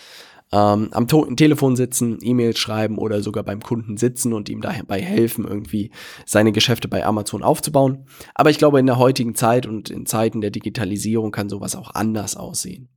ähm, 0.53 0.89
am 0.93 1.07
Telefon 1.37 1.77
sitzen, 1.77 2.19
E-Mails 2.21 2.59
schreiben 2.59 2.99
oder 2.99 3.23
sogar 3.23 3.45
beim 3.45 3.63
Kunden 3.63 3.97
sitzen 3.97 4.33
und 4.33 4.49
ihm 4.49 4.61
dabei 4.61 5.01
helfen, 5.01 5.47
irgendwie 5.47 5.91
seine 6.27 6.53
Geschäfte 6.53 6.89
bei 6.89 7.07
Amazon 7.07 7.43
aufzubauen. 7.43 8.07
Aber 8.35 8.51
ich 8.51 8.59
glaube, 8.59 8.81
in 8.81 8.87
der 8.87 8.99
heutigen 8.99 9.35
Zeit 9.35 9.67
und 9.67 9.89
in 9.89 10.07
Zeiten 10.07 10.41
der 10.41 10.51
Digitalisierung 10.51 11.31
kann 11.31 11.49
sowas 11.49 11.77
auch 11.77 11.95
anders 11.95 12.37
aussehen. 12.37 12.89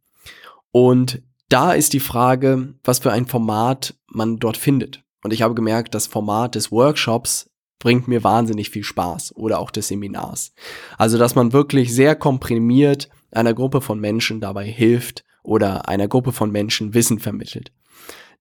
Und 0.71 1.21
da 1.49 1.73
ist 1.73 1.93
die 1.93 1.99
Frage, 1.99 2.73
was 2.83 2.99
für 2.99 3.11
ein 3.11 3.27
Format 3.27 3.95
man 4.07 4.39
dort 4.39 4.57
findet. 4.57 5.03
Und 5.23 5.31
ich 5.31 5.43
habe 5.43 5.53
gemerkt, 5.53 5.93
das 5.93 6.07
Format 6.07 6.55
des 6.55 6.71
Workshops 6.71 7.52
bringt 7.83 8.07
mir 8.07 8.23
wahnsinnig 8.23 8.69
viel 8.69 8.85
Spaß 8.85 9.35
oder 9.35 9.59
auch 9.59 9.69
des 9.69 9.89
Seminars. 9.89 10.53
Also, 10.97 11.17
dass 11.17 11.35
man 11.35 11.51
wirklich 11.51 11.93
sehr 11.93 12.15
komprimiert 12.15 13.09
einer 13.29 13.53
Gruppe 13.53 13.81
von 13.81 13.99
Menschen 13.99 14.39
dabei 14.39 14.65
hilft 14.65 15.25
oder 15.43 15.89
einer 15.89 16.07
Gruppe 16.07 16.31
von 16.31 16.49
Menschen 16.49 16.93
Wissen 16.93 17.19
vermittelt. 17.19 17.73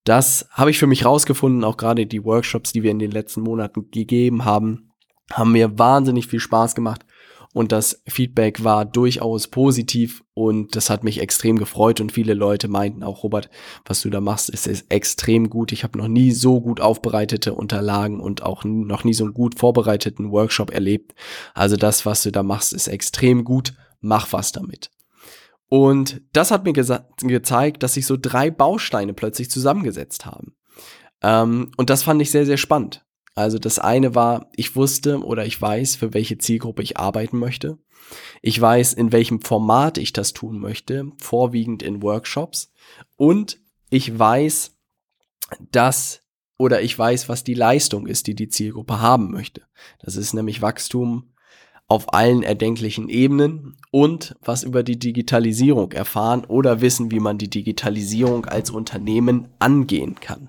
Das 0.04 0.46
habe 0.52 0.70
ich 0.70 0.78
für 0.78 0.86
mich 0.86 1.04
rausgefunden, 1.04 1.64
auch 1.64 1.76
gerade 1.76 2.06
die 2.06 2.24
Workshops, 2.24 2.72
die 2.72 2.84
wir 2.84 2.92
in 2.92 3.00
den 3.00 3.10
letzten 3.10 3.40
Monaten 3.40 3.90
gegeben 3.90 4.44
haben, 4.44 4.92
haben 5.32 5.50
mir 5.50 5.76
wahnsinnig 5.76 6.28
viel 6.28 6.40
Spaß 6.40 6.76
gemacht 6.76 7.04
und 7.52 7.70
das 7.70 8.02
Feedback 8.06 8.64
war 8.64 8.84
durchaus 8.84 9.48
positiv 9.48 10.24
und 10.32 10.74
das 10.74 10.88
hat 10.88 11.04
mich 11.04 11.20
extrem 11.20 11.58
gefreut 11.58 12.00
und 12.00 12.12
viele 12.12 12.32
Leute 12.32 12.68
meinten 12.68 13.02
auch, 13.02 13.22
Robert, 13.22 13.50
was 13.84 14.00
du 14.00 14.10
da 14.10 14.20
machst, 14.20 14.48
ist, 14.48 14.66
ist 14.66 14.90
extrem 14.90 15.50
gut. 15.50 15.72
Ich 15.72 15.84
habe 15.84 15.98
noch 15.98 16.08
nie 16.08 16.32
so 16.32 16.60
gut 16.60 16.80
aufbereitete 16.80 17.52
Unterlagen 17.52 18.20
und 18.20 18.42
auch 18.42 18.64
noch 18.64 19.04
nie 19.04 19.14
so 19.14 19.24
einen 19.24 19.34
gut 19.34 19.58
vorbereiteten 19.58 20.30
Workshop 20.30 20.70
erlebt. 20.70 21.14
Also 21.52 21.76
das, 21.76 22.06
was 22.06 22.22
du 22.22 22.32
da 22.32 22.42
machst, 22.42 22.72
ist 22.72 22.88
extrem 22.88 23.44
gut. 23.44 23.74
Mach 24.00 24.32
was 24.32 24.52
damit. 24.52 24.90
Und 25.68 26.22
das 26.32 26.50
hat 26.50 26.64
mir 26.64 26.72
gezeigt, 26.72 27.82
dass 27.82 27.94
sich 27.94 28.06
so 28.06 28.16
drei 28.20 28.50
Bausteine 28.50 29.14
plötzlich 29.14 29.50
zusammengesetzt 29.50 30.26
haben. 30.26 30.54
Ähm, 31.22 31.70
und 31.76 31.88
das 31.88 32.02
fand 32.02 32.20
ich 32.20 32.30
sehr, 32.30 32.46
sehr 32.46 32.56
spannend. 32.56 33.04
Also 33.34 33.58
das 33.58 33.78
eine 33.78 34.14
war, 34.14 34.50
ich 34.54 34.76
wusste 34.76 35.22
oder 35.22 35.46
ich 35.46 35.60
weiß, 35.60 35.96
für 35.96 36.12
welche 36.14 36.38
Zielgruppe 36.38 36.82
ich 36.82 36.98
arbeiten 36.98 37.38
möchte. 37.38 37.78
Ich 38.42 38.60
weiß, 38.60 38.92
in 38.92 39.12
welchem 39.12 39.40
Format 39.40 39.96
ich 39.96 40.12
das 40.12 40.32
tun 40.32 40.58
möchte, 40.58 41.10
vorwiegend 41.18 41.82
in 41.82 42.02
Workshops. 42.02 42.72
Und 43.16 43.58
ich 43.88 44.18
weiß, 44.18 44.76
dass 45.70 46.22
oder 46.58 46.82
ich 46.82 46.96
weiß, 46.96 47.28
was 47.28 47.42
die 47.42 47.54
Leistung 47.54 48.06
ist, 48.06 48.26
die 48.26 48.34
die 48.34 48.48
Zielgruppe 48.48 49.00
haben 49.00 49.30
möchte. 49.32 49.62
Das 50.00 50.16
ist 50.16 50.32
nämlich 50.32 50.62
Wachstum 50.62 51.32
auf 51.88 52.14
allen 52.14 52.42
erdenklichen 52.42 53.08
Ebenen 53.08 53.76
und 53.90 54.36
was 54.40 54.62
über 54.62 54.82
die 54.82 54.98
Digitalisierung 54.98 55.92
erfahren 55.92 56.44
oder 56.44 56.80
wissen, 56.80 57.10
wie 57.10 57.20
man 57.20 57.36
die 57.36 57.50
Digitalisierung 57.50 58.46
als 58.46 58.70
Unternehmen 58.70 59.48
angehen 59.58 60.14
kann. 60.20 60.48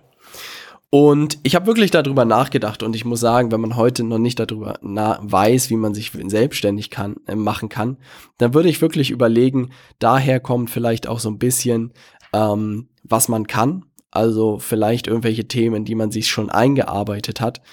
Und 0.94 1.40
ich 1.42 1.56
habe 1.56 1.66
wirklich 1.66 1.90
darüber 1.90 2.24
nachgedacht 2.24 2.84
und 2.84 2.96
ich 2.96 3.04
muss 3.04 3.20
sagen, 3.20 3.52
wenn 3.52 3.62
man 3.62 3.78
heute 3.78 4.04
noch 4.04 4.20
nicht 4.20 4.38
darüber 4.38 4.78
weiß, 4.84 5.72
wie 5.72 5.76
man 5.76 5.96
sich 5.96 6.12
selbstständig 6.28 6.92
kann, 6.92 7.16
äh, 7.26 7.34
machen 7.34 7.68
kann, 7.68 7.98
dann 8.38 8.54
würde 8.54 8.70
ich 8.70 8.80
wirklich 8.80 9.10
überlegen, 9.10 9.72
daher 9.98 10.40
kommt 10.40 10.70
vielleicht 10.70 11.08
auch 11.08 11.20
so 11.20 11.30
ein 11.30 11.40
bisschen, 11.40 11.94
ähm, 12.32 12.90
was 13.02 13.28
man 13.28 13.48
kann. 13.48 13.86
Also 14.12 14.60
vielleicht 14.60 15.08
irgendwelche 15.08 15.48
Themen, 15.48 15.84
die 15.84 15.96
man 15.96 16.12
sich 16.12 16.28
schon 16.28 16.52
eingearbeitet 16.52 17.42
hat. 17.42 17.64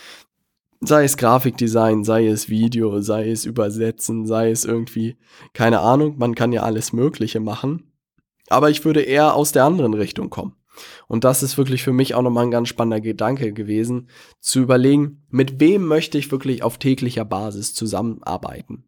Sei 0.80 1.04
es 1.04 1.18
Grafikdesign, 1.18 2.04
sei 2.04 2.26
es 2.26 2.48
Video, 2.48 3.02
sei 3.02 3.30
es 3.30 3.44
Übersetzen, 3.44 4.24
sei 4.24 4.50
es 4.50 4.64
irgendwie, 4.64 5.18
keine 5.52 5.80
Ahnung, 5.80 6.14
man 6.16 6.34
kann 6.34 6.52
ja 6.52 6.62
alles 6.62 6.94
Mögliche 6.94 7.40
machen. 7.40 7.92
Aber 8.48 8.70
ich 8.70 8.86
würde 8.86 9.02
eher 9.02 9.34
aus 9.34 9.52
der 9.52 9.64
anderen 9.64 9.92
Richtung 9.92 10.30
kommen. 10.30 10.54
Und 11.08 11.24
das 11.24 11.42
ist 11.42 11.58
wirklich 11.58 11.82
für 11.82 11.92
mich 11.92 12.14
auch 12.14 12.22
nochmal 12.22 12.44
ein 12.44 12.50
ganz 12.50 12.68
spannender 12.68 13.00
Gedanke 13.00 13.52
gewesen, 13.52 14.08
zu 14.40 14.60
überlegen, 14.60 15.24
mit 15.28 15.60
wem 15.60 15.86
möchte 15.86 16.18
ich 16.18 16.30
wirklich 16.30 16.62
auf 16.62 16.78
täglicher 16.78 17.24
Basis 17.24 17.74
zusammenarbeiten. 17.74 18.84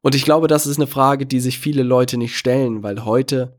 Und 0.00 0.14
ich 0.14 0.24
glaube, 0.24 0.48
das 0.48 0.66
ist 0.66 0.78
eine 0.78 0.86
Frage, 0.86 1.26
die 1.26 1.40
sich 1.40 1.58
viele 1.58 1.82
Leute 1.82 2.16
nicht 2.16 2.36
stellen, 2.36 2.82
weil 2.82 3.04
heute 3.04 3.58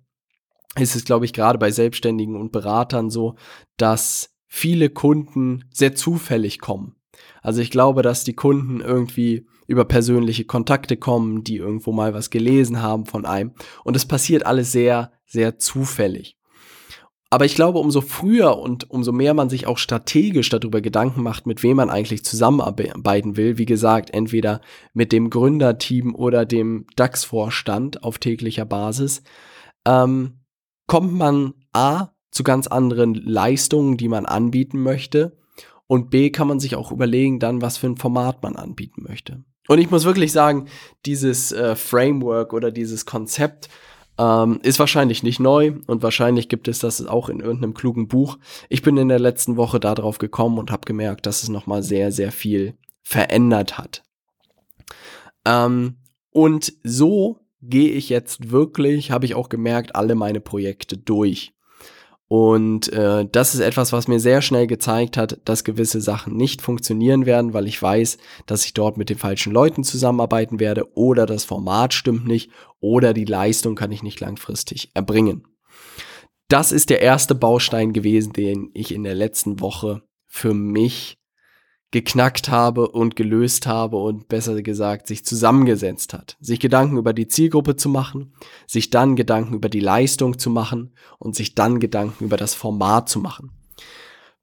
ist 0.77 0.96
es, 0.96 1.03
glaube 1.03 1.25
ich, 1.25 1.34
gerade 1.34 1.60
bei 1.60 1.70
Selbstständigen 1.70 2.36
und 2.36 2.51
Beratern 2.51 3.10
so, 3.10 3.36
dass 3.77 4.34
viele 4.48 4.89
Kunden 4.89 5.65
sehr 5.72 5.96
zufällig 5.96 6.60
kommen. 6.60 6.96
Also 7.41 7.62
ich 7.62 7.72
glaube, 7.72 8.01
dass 8.01 8.24
die 8.24 8.36
Kunden 8.36 8.82
irgendwie 8.82 9.48
über 9.68 9.86
persönliche 9.86 10.46
Kontakte 10.46 10.98
kommen, 10.98 11.44
die 11.44 11.58
irgendwo 11.58 11.91
mal 11.91 12.13
was 12.13 12.30
gelesen 12.30 12.82
haben 12.82 13.06
von 13.06 13.25
einem. 13.25 13.53
Und 13.84 13.96
es 13.96 14.06
passiert 14.06 14.46
alles 14.46 14.72
sehr, 14.72 15.12
sehr 15.25 15.58
zufällig. 15.58 16.38
Aber 17.33 17.45
ich 17.45 17.55
glaube, 17.55 17.79
umso 17.79 18.01
früher 18.01 18.57
und 18.57 18.91
umso 18.91 19.13
mehr 19.13 19.33
man 19.33 19.50
sich 19.50 19.65
auch 19.65 19.77
strategisch 19.77 20.50
darüber 20.50 20.81
Gedanken 20.81 21.23
macht, 21.23 21.47
mit 21.47 21.63
wem 21.63 21.77
man 21.77 21.89
eigentlich 21.89 22.25
zusammenarbeiten 22.25 23.38
will, 23.38 23.57
wie 23.57 23.65
gesagt, 23.65 24.13
entweder 24.13 24.59
mit 24.93 25.13
dem 25.13 25.29
Gründerteam 25.29 26.13
oder 26.13 26.45
dem 26.45 26.85
DAX-Vorstand 26.97 28.03
auf 28.03 28.19
täglicher 28.19 28.65
Basis, 28.65 29.23
ähm, 29.88 30.41
kommt 30.88 31.13
man 31.13 31.53
A 31.71 32.09
zu 32.31 32.43
ganz 32.43 32.67
anderen 32.67 33.13
Leistungen, 33.15 33.95
die 33.95 34.09
man 34.09 34.25
anbieten 34.25 34.83
möchte. 34.83 35.38
Und 35.88 36.09
B 36.09 36.31
kann 36.31 36.50
man 36.50 36.59
sich 36.59 36.75
auch 36.75 36.91
überlegen, 36.91 37.39
dann, 37.39 37.61
was 37.61 37.77
für 37.77 37.88
ein 37.88 37.97
Format 37.97 38.43
man 38.43 38.57
anbieten 38.57 39.03
möchte. 39.07 39.45
Und 39.69 39.79
ich 39.79 39.89
muss 39.89 40.03
wirklich 40.03 40.33
sagen, 40.33 40.67
dieses 41.05 41.53
äh, 41.53 41.77
Framework 41.77 42.51
oder 42.51 42.71
dieses 42.71 43.05
Konzept, 43.05 43.69
ähm, 44.22 44.60
ist 44.62 44.78
wahrscheinlich 44.78 45.24
nicht 45.24 45.40
neu 45.40 45.74
und 45.88 46.04
wahrscheinlich 46.04 46.48
gibt 46.48 46.68
es 46.68 46.78
das 46.78 47.04
auch 47.08 47.28
in 47.28 47.40
irgendeinem 47.40 47.74
klugen 47.74 48.08
Buch. 48.08 48.38
Ich 48.70 48.84
bin 48.84 48.96
in 48.98 49.08
der 49.08 49.20
letzten 49.20 49.58
Woche 49.58 49.80
darauf 49.80 50.20
gekommen 50.20 50.60
und 50.60 50.72
habe 50.72 50.86
gemerkt, 50.86 51.25
dass 51.25 51.42
es 51.42 51.50
nochmal 51.50 51.82
sehr, 51.82 52.12
sehr 52.12 52.32
viel 52.32 52.75
verändert 53.01 53.80
hat. 53.80 54.04
Ähm, 55.44 55.96
und 56.30 56.74
so 56.84 57.40
gehe 57.63 57.90
ich 57.90 58.10
jetzt 58.10 58.51
wirklich, 58.51 59.10
habe 59.10 59.25
ich 59.25 59.34
auch 59.34 59.50
gemerkt, 59.50 59.96
alle 59.96 60.13
meine 60.13 60.40
Projekte 60.40 60.98
durch. 60.98 61.54
Und 62.31 62.93
äh, 62.93 63.27
das 63.29 63.53
ist 63.53 63.59
etwas, 63.59 63.91
was 63.91 64.07
mir 64.07 64.21
sehr 64.21 64.41
schnell 64.41 64.65
gezeigt 64.65 65.17
hat, 65.17 65.41
dass 65.43 65.65
gewisse 65.65 66.00
Sachen 66.00 66.38
nicht 66.38 66.61
funktionieren 66.61 67.25
werden, 67.25 67.53
weil 67.53 67.67
ich 67.67 67.81
weiß, 67.81 68.17
dass 68.45 68.63
ich 68.63 68.73
dort 68.73 68.95
mit 68.95 69.09
den 69.09 69.17
falschen 69.17 69.51
Leuten 69.51 69.83
zusammenarbeiten 69.83 70.61
werde 70.61 70.95
oder 70.95 71.25
das 71.25 71.43
Format 71.43 71.93
stimmt 71.93 72.25
nicht 72.25 72.50
oder 72.79 73.13
die 73.13 73.25
Leistung 73.25 73.75
kann 73.75 73.91
ich 73.91 74.01
nicht 74.01 74.21
langfristig 74.21 74.91
erbringen. 74.93 75.45
Das 76.47 76.71
ist 76.71 76.89
der 76.89 77.01
erste 77.01 77.35
Baustein 77.35 77.91
gewesen, 77.91 78.31
den 78.31 78.69
ich 78.73 78.93
in 78.93 79.03
der 79.03 79.15
letzten 79.15 79.59
Woche 79.59 80.01
für 80.25 80.53
mich 80.53 81.17
geknackt 81.91 82.50
habe 82.50 82.88
und 82.88 83.17
gelöst 83.17 83.67
habe 83.67 83.98
und 83.98 84.29
besser 84.29 84.62
gesagt 84.62 85.07
sich 85.07 85.25
zusammengesetzt 85.25 86.13
hat. 86.13 86.38
Sich 86.39 86.60
Gedanken 86.60 86.98
über 86.98 87.13
die 87.13 87.27
Zielgruppe 87.27 87.75
zu 87.75 87.89
machen, 87.89 88.33
sich 88.65 88.89
dann 88.89 89.17
Gedanken 89.17 89.53
über 89.53 89.69
die 89.69 89.81
Leistung 89.81 90.39
zu 90.39 90.50
machen 90.50 90.93
und 91.19 91.36
sich 91.36 91.53
dann 91.53 91.79
Gedanken 91.79 92.24
über 92.25 92.38
das 92.38 92.53
Format 92.53 93.10
zu 93.10 93.19
machen. 93.19 93.51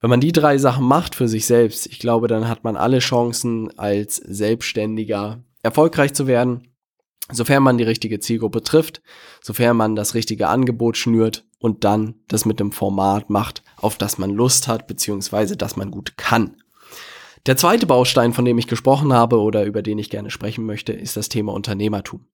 Wenn 0.00 0.10
man 0.10 0.20
die 0.20 0.32
drei 0.32 0.58
Sachen 0.58 0.84
macht 0.84 1.14
für 1.14 1.26
sich 1.26 1.46
selbst, 1.46 1.86
ich 1.86 1.98
glaube, 1.98 2.28
dann 2.28 2.48
hat 2.48 2.62
man 2.64 2.76
alle 2.76 3.00
Chancen 3.00 3.76
als 3.78 4.16
Selbstständiger 4.16 5.42
erfolgreich 5.62 6.14
zu 6.14 6.26
werden, 6.26 6.68
sofern 7.32 7.62
man 7.62 7.78
die 7.78 7.84
richtige 7.84 8.20
Zielgruppe 8.20 8.62
trifft, 8.62 9.02
sofern 9.42 9.76
man 9.76 9.96
das 9.96 10.14
richtige 10.14 10.48
Angebot 10.48 10.96
schnürt 10.96 11.46
und 11.58 11.84
dann 11.84 12.14
das 12.28 12.44
mit 12.44 12.60
dem 12.60 12.72
Format 12.72 13.30
macht, 13.30 13.64
auf 13.76 13.96
das 13.98 14.18
man 14.18 14.30
Lust 14.30 14.68
hat, 14.68 14.86
beziehungsweise 14.86 15.56
das 15.56 15.76
man 15.76 15.90
gut 15.90 16.16
kann. 16.16 16.56
Der 17.48 17.56
zweite 17.56 17.86
Baustein, 17.86 18.34
von 18.34 18.44
dem 18.44 18.58
ich 18.58 18.66
gesprochen 18.66 19.14
habe 19.14 19.40
oder 19.40 19.64
über 19.64 19.80
den 19.80 19.98
ich 19.98 20.10
gerne 20.10 20.28
sprechen 20.28 20.66
möchte, 20.66 20.92
ist 20.92 21.16
das 21.16 21.30
Thema 21.30 21.54
Unternehmertum. 21.54 22.26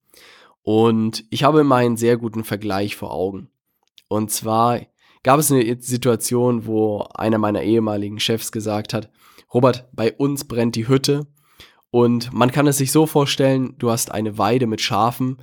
Und 0.63 1.25
ich 1.31 1.45
habe 1.45 1.61
immer 1.61 1.77
einen 1.77 1.97
sehr 1.97 2.17
guten 2.17 2.43
Vergleich 2.43 2.97
vor 2.97 3.13
Augen. 3.13 3.49
Und 4.09 4.33
zwar 4.33 4.81
gab 5.23 5.39
es 5.39 5.53
eine 5.53 5.81
Situation, 5.81 6.67
wo 6.67 7.07
einer 7.15 7.39
meiner 7.39 7.63
ehemaligen 7.63 8.19
Chefs 8.19 8.51
gesagt 8.51 8.93
hat, 8.93 9.09
Robert, 9.53 9.89
bei 9.93 10.13
uns 10.13 10.49
brennt 10.49 10.75
die 10.75 10.89
Hütte 10.89 11.29
und 11.93 12.33
man 12.33 12.51
kann 12.51 12.67
es 12.67 12.79
sich 12.79 12.91
so 12.91 13.07
vorstellen, 13.07 13.77
du 13.79 13.93
hast 13.93 14.11
eine 14.11 14.37
Weide 14.37 14.67
mit 14.67 14.81
Schafen 14.81 15.37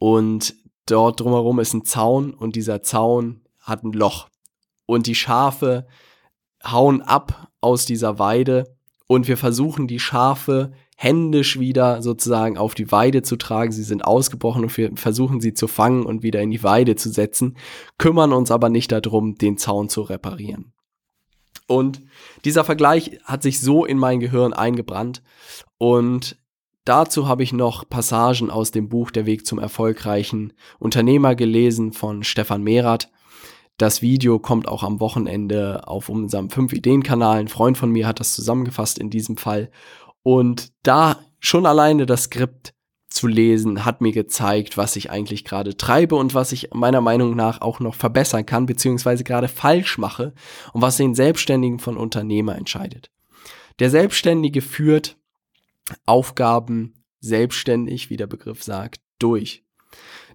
und 0.00 0.56
dort 0.86 1.20
drumherum 1.20 1.60
ist 1.60 1.74
ein 1.74 1.84
Zaun 1.84 2.34
und 2.34 2.56
dieser 2.56 2.82
Zaun 2.82 3.42
hat 3.60 3.84
ein 3.84 3.92
Loch. 3.92 4.26
Und 4.84 5.06
die 5.06 5.14
Schafe 5.14 5.86
hauen 6.64 7.02
ab 7.02 7.52
aus 7.60 7.86
dieser 7.86 8.18
Weide 8.18 8.76
und 9.12 9.28
wir 9.28 9.36
versuchen 9.36 9.88
die 9.88 9.98
Schafe 9.98 10.72
händisch 10.96 11.60
wieder 11.60 12.00
sozusagen 12.00 12.56
auf 12.56 12.74
die 12.74 12.90
Weide 12.90 13.20
zu 13.20 13.36
tragen. 13.36 13.70
Sie 13.70 13.82
sind 13.82 14.06
ausgebrochen 14.06 14.62
und 14.62 14.74
wir 14.78 14.90
versuchen 14.94 15.42
sie 15.42 15.52
zu 15.52 15.68
fangen 15.68 16.06
und 16.06 16.22
wieder 16.22 16.40
in 16.40 16.50
die 16.50 16.62
Weide 16.62 16.96
zu 16.96 17.10
setzen, 17.10 17.58
kümmern 17.98 18.32
uns 18.32 18.50
aber 18.50 18.70
nicht 18.70 18.90
darum, 18.90 19.34
den 19.34 19.58
Zaun 19.58 19.90
zu 19.90 20.00
reparieren. 20.00 20.72
Und 21.66 22.00
dieser 22.46 22.64
Vergleich 22.64 23.18
hat 23.24 23.42
sich 23.42 23.60
so 23.60 23.84
in 23.84 23.98
mein 23.98 24.18
Gehirn 24.18 24.54
eingebrannt 24.54 25.22
und 25.76 26.38
dazu 26.86 27.28
habe 27.28 27.42
ich 27.42 27.52
noch 27.52 27.86
Passagen 27.86 28.48
aus 28.48 28.70
dem 28.70 28.88
Buch 28.88 29.10
Der 29.10 29.26
Weg 29.26 29.46
zum 29.46 29.58
erfolgreichen 29.58 30.54
Unternehmer 30.78 31.34
gelesen 31.34 31.92
von 31.92 32.22
Stefan 32.22 32.62
Merath. 32.62 33.10
Das 33.82 34.00
Video 34.00 34.38
kommt 34.38 34.68
auch 34.68 34.84
am 34.84 35.00
Wochenende 35.00 35.88
auf 35.88 36.08
unserem 36.08 36.46
5-Ideen-Kanal. 36.46 37.40
Ein 37.40 37.48
Freund 37.48 37.76
von 37.76 37.90
mir 37.90 38.06
hat 38.06 38.20
das 38.20 38.32
zusammengefasst 38.32 38.96
in 38.96 39.10
diesem 39.10 39.36
Fall. 39.36 39.72
Und 40.22 40.72
da 40.84 41.18
schon 41.40 41.66
alleine 41.66 42.06
das 42.06 42.22
Skript 42.22 42.74
zu 43.10 43.26
lesen, 43.26 43.84
hat 43.84 44.00
mir 44.00 44.12
gezeigt, 44.12 44.76
was 44.76 44.94
ich 44.94 45.10
eigentlich 45.10 45.44
gerade 45.44 45.76
treibe 45.76 46.14
und 46.14 46.32
was 46.32 46.52
ich 46.52 46.70
meiner 46.72 47.00
Meinung 47.00 47.34
nach 47.34 47.60
auch 47.60 47.80
noch 47.80 47.96
verbessern 47.96 48.46
kann, 48.46 48.66
beziehungsweise 48.66 49.24
gerade 49.24 49.48
falsch 49.48 49.98
mache 49.98 50.32
und 50.72 50.80
was 50.80 50.96
den 50.96 51.16
Selbstständigen 51.16 51.80
von 51.80 51.96
Unternehmer 51.96 52.54
entscheidet. 52.54 53.10
Der 53.80 53.90
Selbstständige 53.90 54.62
führt 54.62 55.16
Aufgaben 56.06 57.02
selbstständig, 57.18 58.10
wie 58.10 58.16
der 58.16 58.28
Begriff 58.28 58.62
sagt, 58.62 59.00
durch. 59.18 59.64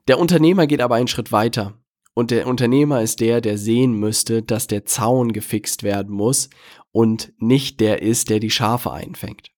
Der 0.10 0.20
Unternehmer 0.20 0.68
geht 0.68 0.82
aber 0.82 0.96
einen 0.96 1.08
Schritt 1.08 1.32
weiter 1.32 1.76
und 2.18 2.32
der 2.32 2.48
Unternehmer 2.48 3.04
ist 3.04 3.20
der, 3.20 3.42
der 3.42 3.60
sehen 3.60 3.94
müsste, 3.94 4.42
dass 4.42 4.66
der 4.66 4.86
Zaun 4.86 5.34
gefixt 5.34 5.84
werden 5.84 6.12
muss 6.16 6.50
und 6.92 7.32
nicht 7.38 7.80
der 7.80 8.02
ist, 8.02 8.32
der 8.32 8.40
die 8.40 8.50
Schafe 8.50 8.92
einfängt. 8.92 9.52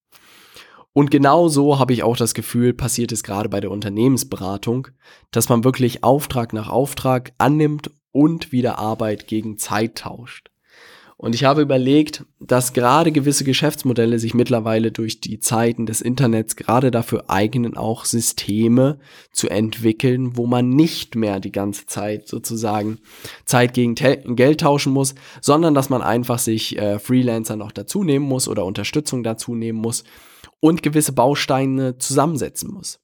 Und 0.91 1.09
genau 1.09 1.47
so 1.47 1.79
habe 1.79 1.93
ich 1.93 2.03
auch 2.03 2.17
das 2.17 2.33
Gefühl, 2.33 2.73
passiert 2.73 3.13
es 3.13 3.23
gerade 3.23 3.47
bei 3.47 3.61
der 3.61 3.71
Unternehmensberatung, 3.71 4.89
dass 5.31 5.47
man 5.47 5.63
wirklich 5.63 6.03
Auftrag 6.03 6.51
nach 6.51 6.67
Auftrag 6.67 7.31
annimmt 7.37 7.91
und 8.11 8.51
wieder 8.51 8.77
Arbeit 8.77 9.27
gegen 9.27 9.57
Zeit 9.57 9.95
tauscht. 9.95 10.48
Und 11.21 11.35
ich 11.35 11.43
habe 11.43 11.61
überlegt, 11.61 12.23
dass 12.39 12.71
gerade 12.71 13.11
gewisse 13.11 13.43
Geschäftsmodelle 13.43 14.19
sich 14.19 14.33
mittlerweile 14.33 14.93
durch 14.93 15.19
die 15.19 15.41
Zeiten 15.41 15.85
des 15.85 15.99
Internets 15.99 16.55
gerade 16.55 16.91
dafür 16.91 17.25
eignen, 17.27 17.75
auch 17.75 18.05
Systeme 18.05 18.99
zu 19.33 19.49
entwickeln, 19.49 20.37
wo 20.37 20.47
man 20.47 20.69
nicht 20.69 21.15
mehr 21.15 21.41
die 21.41 21.51
ganze 21.51 21.87
Zeit 21.87 22.29
sozusagen 22.29 22.99
Zeit 23.43 23.73
gegen 23.73 23.95
Geld 23.95 24.61
tauschen 24.61 24.93
muss, 24.93 25.13
sondern 25.41 25.73
dass 25.73 25.89
man 25.89 26.01
einfach 26.01 26.39
sich 26.39 26.77
äh, 26.77 26.99
Freelancer 26.99 27.57
noch 27.57 27.73
dazu 27.73 28.05
nehmen 28.05 28.25
muss 28.25 28.47
oder 28.47 28.63
Unterstützung 28.63 29.21
dazu 29.21 29.55
nehmen 29.55 29.79
muss 29.79 30.05
und 30.61 30.83
gewisse 30.83 31.11
Bausteine 31.11 31.97
zusammensetzen 31.97 32.71
muss. 32.71 33.01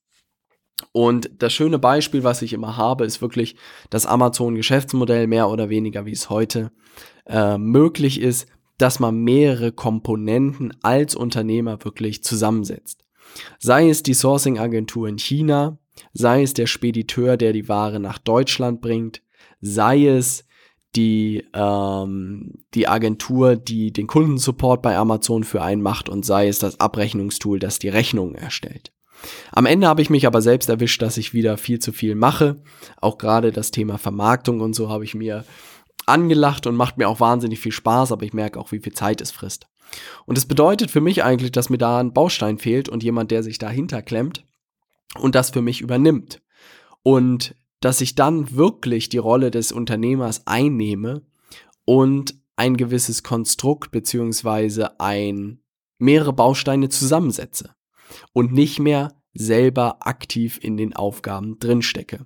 Und 0.93 1.29
das 1.39 1.51
schöne 1.51 1.79
Beispiel, 1.79 2.23
was 2.23 2.41
ich 2.41 2.53
immer 2.53 2.77
habe, 2.77 3.05
ist 3.05 3.21
wirklich 3.21 3.57
das 3.89 4.05
Amazon-Geschäftsmodell, 4.05 5.27
mehr 5.27 5.49
oder 5.49 5.67
weniger 5.67 6.05
wie 6.05 6.13
es 6.13 6.29
heute 6.29 6.71
äh, 7.25 7.57
möglich 7.57 8.21
ist, 8.21 8.47
dass 8.77 8.99
man 8.99 9.17
mehrere 9.17 9.71
Komponenten 9.71 10.73
als 10.81 11.15
Unternehmer 11.15 11.83
wirklich 11.83 12.23
zusammensetzt. 12.23 13.05
Sei 13.59 13.89
es 13.89 14.03
die 14.03 14.13
Sourcing-Agentur 14.13 15.07
in 15.07 15.17
China, 15.17 15.77
sei 16.13 16.43
es 16.43 16.53
der 16.53 16.67
Spediteur, 16.67 17.37
der 17.37 17.53
die 17.53 17.67
Ware 17.69 17.99
nach 17.99 18.17
Deutschland 18.17 18.81
bringt, 18.81 19.21
sei 19.61 20.07
es 20.07 20.45
die, 20.95 21.45
ähm, 21.53 22.53
die 22.73 22.87
Agentur, 22.87 23.55
die 23.55 23.91
den 23.91 24.07
Kundensupport 24.07 24.81
bei 24.81 24.97
Amazon 24.97 25.43
für 25.43 25.61
einen 25.61 25.81
macht 25.81 26.07
und 26.07 26.25
sei 26.25 26.47
es 26.47 26.59
das 26.59 26.79
Abrechnungstool, 26.79 27.59
das 27.59 27.79
die 27.79 27.89
Rechnungen 27.89 28.35
erstellt. 28.35 28.91
Am 29.51 29.65
Ende 29.65 29.87
habe 29.87 30.01
ich 30.01 30.09
mich 30.09 30.27
aber 30.27 30.41
selbst 30.41 30.69
erwischt, 30.69 31.01
dass 31.01 31.17
ich 31.17 31.33
wieder 31.33 31.57
viel 31.57 31.79
zu 31.79 31.91
viel 31.91 32.15
mache. 32.15 32.61
Auch 33.01 33.17
gerade 33.17 33.51
das 33.51 33.71
Thema 33.71 33.97
Vermarktung 33.97 34.61
und 34.61 34.73
so 34.73 34.89
habe 34.89 35.03
ich 35.03 35.15
mir 35.15 35.43
angelacht 36.07 36.67
und 36.67 36.75
macht 36.75 36.97
mir 36.97 37.09
auch 37.09 37.19
wahnsinnig 37.19 37.59
viel 37.59 37.71
Spaß, 37.71 38.11
aber 38.11 38.25
ich 38.25 38.33
merke 38.33 38.59
auch, 38.59 38.71
wie 38.71 38.79
viel 38.79 38.93
Zeit 38.93 39.21
es 39.21 39.31
frisst. 39.31 39.67
Und 40.25 40.37
es 40.37 40.45
bedeutet 40.45 40.91
für 40.91 41.01
mich 41.01 41.23
eigentlich, 41.23 41.51
dass 41.51 41.69
mir 41.69 41.77
da 41.77 41.99
ein 41.99 42.13
Baustein 42.13 42.57
fehlt 42.57 42.89
und 42.89 43.03
jemand, 43.03 43.31
der 43.31 43.43
sich 43.43 43.57
dahinter 43.57 44.01
klemmt 44.01 44.45
und 45.19 45.35
das 45.35 45.51
für 45.51 45.61
mich 45.61 45.81
übernimmt. 45.81 46.41
Und 47.03 47.55
dass 47.81 48.01
ich 48.01 48.15
dann 48.15 48.55
wirklich 48.55 49.09
die 49.09 49.19
Rolle 49.19 49.51
des 49.51 49.71
Unternehmers 49.71 50.47
einnehme 50.47 51.21
und 51.85 52.35
ein 52.55 52.77
gewisses 52.77 53.21
Konstrukt 53.21 53.91
beziehungsweise 53.91 54.99
ein 54.99 55.61
mehrere 55.97 56.33
Bausteine 56.33 56.89
zusammensetze 56.89 57.75
und 58.33 58.53
nicht 58.53 58.79
mehr 58.79 59.13
selber 59.33 60.07
aktiv 60.07 60.59
in 60.61 60.77
den 60.77 60.95
Aufgaben 60.95 61.59
drinstecke. 61.59 62.25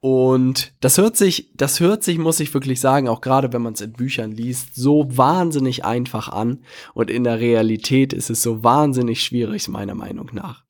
Und 0.00 0.74
das 0.80 0.98
hört 0.98 1.16
sich, 1.16 1.52
das 1.54 1.80
hört 1.80 2.04
sich, 2.04 2.18
muss 2.18 2.40
ich 2.40 2.52
wirklich 2.52 2.80
sagen, 2.80 3.08
auch 3.08 3.20
gerade 3.20 3.52
wenn 3.52 3.62
man 3.62 3.72
es 3.74 3.80
in 3.80 3.92
Büchern 3.92 4.32
liest, 4.32 4.74
so 4.74 5.06
wahnsinnig 5.16 5.84
einfach 5.84 6.28
an. 6.28 6.62
Und 6.94 7.10
in 7.10 7.24
der 7.24 7.40
Realität 7.40 8.12
ist 8.12 8.30
es 8.30 8.42
so 8.42 8.62
wahnsinnig 8.62 9.22
schwierig, 9.22 9.68
meiner 9.68 9.94
Meinung 9.94 10.30
nach. 10.32 10.64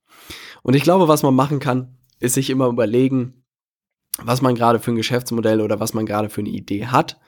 Und 0.63 0.75
ich 0.75 0.83
glaube, 0.83 1.09
was 1.09 1.23
man 1.23 1.35
machen 1.35 1.59
kann, 1.59 1.97
ist 2.19 2.35
sich 2.35 2.51
immer 2.51 2.67
überlegen, 2.67 3.45
was 4.23 4.43
man 4.43 4.55
gerade 4.55 4.79
für 4.79 4.93
ein 4.93 4.97
Geschäftsmodell 4.97 5.61
oder 5.61 5.81
was 5.81 5.93
man 5.93 6.07
gerade 6.07 6.31
für 6.31 6.41
eine 6.41 6.51
Idee 6.51 6.87
hat 6.87 7.19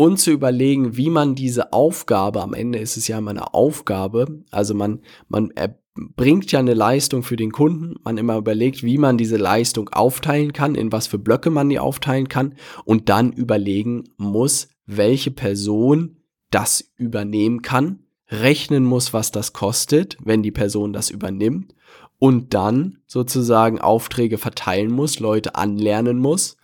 und 0.00 0.20
zu 0.20 0.30
überlegen, 0.30 0.96
wie 0.96 1.10
man 1.10 1.34
diese 1.34 1.72
Aufgabe, 1.72 2.40
am 2.40 2.54
Ende 2.54 2.78
ist 2.78 2.96
es 2.96 3.08
ja 3.08 3.18
immer 3.18 3.32
eine 3.32 3.52
Aufgabe, 3.52 4.44
also 4.52 4.72
man, 4.72 5.00
man 5.26 5.52
bringt 5.94 6.52
ja 6.52 6.60
eine 6.60 6.74
Leistung 6.74 7.24
für 7.24 7.34
den 7.34 7.50
Kunden, 7.50 7.96
man 8.04 8.16
immer 8.16 8.36
überlegt, 8.36 8.84
wie 8.84 8.96
man 8.96 9.18
diese 9.18 9.36
Leistung 9.36 9.88
aufteilen 9.88 10.52
kann, 10.52 10.76
in 10.76 10.92
was 10.92 11.08
für 11.08 11.18
Blöcke 11.18 11.50
man 11.50 11.68
die 11.68 11.80
aufteilen 11.80 12.28
kann 12.28 12.54
und 12.84 13.08
dann 13.08 13.32
überlegen 13.32 14.04
muss, 14.18 14.68
welche 14.86 15.32
Person 15.32 16.18
das 16.52 16.92
übernehmen 16.96 17.62
kann, 17.62 18.04
rechnen 18.28 18.84
muss, 18.84 19.12
was 19.12 19.32
das 19.32 19.52
kostet, 19.52 20.16
wenn 20.22 20.44
die 20.44 20.52
Person 20.52 20.92
das 20.92 21.10
übernimmt 21.10 21.74
und 22.20 22.54
dann 22.54 22.98
sozusagen 23.08 23.80
Aufträge 23.80 24.38
verteilen 24.38 24.92
muss, 24.92 25.18
Leute 25.18 25.56
anlernen 25.56 26.20
muss 26.20 26.56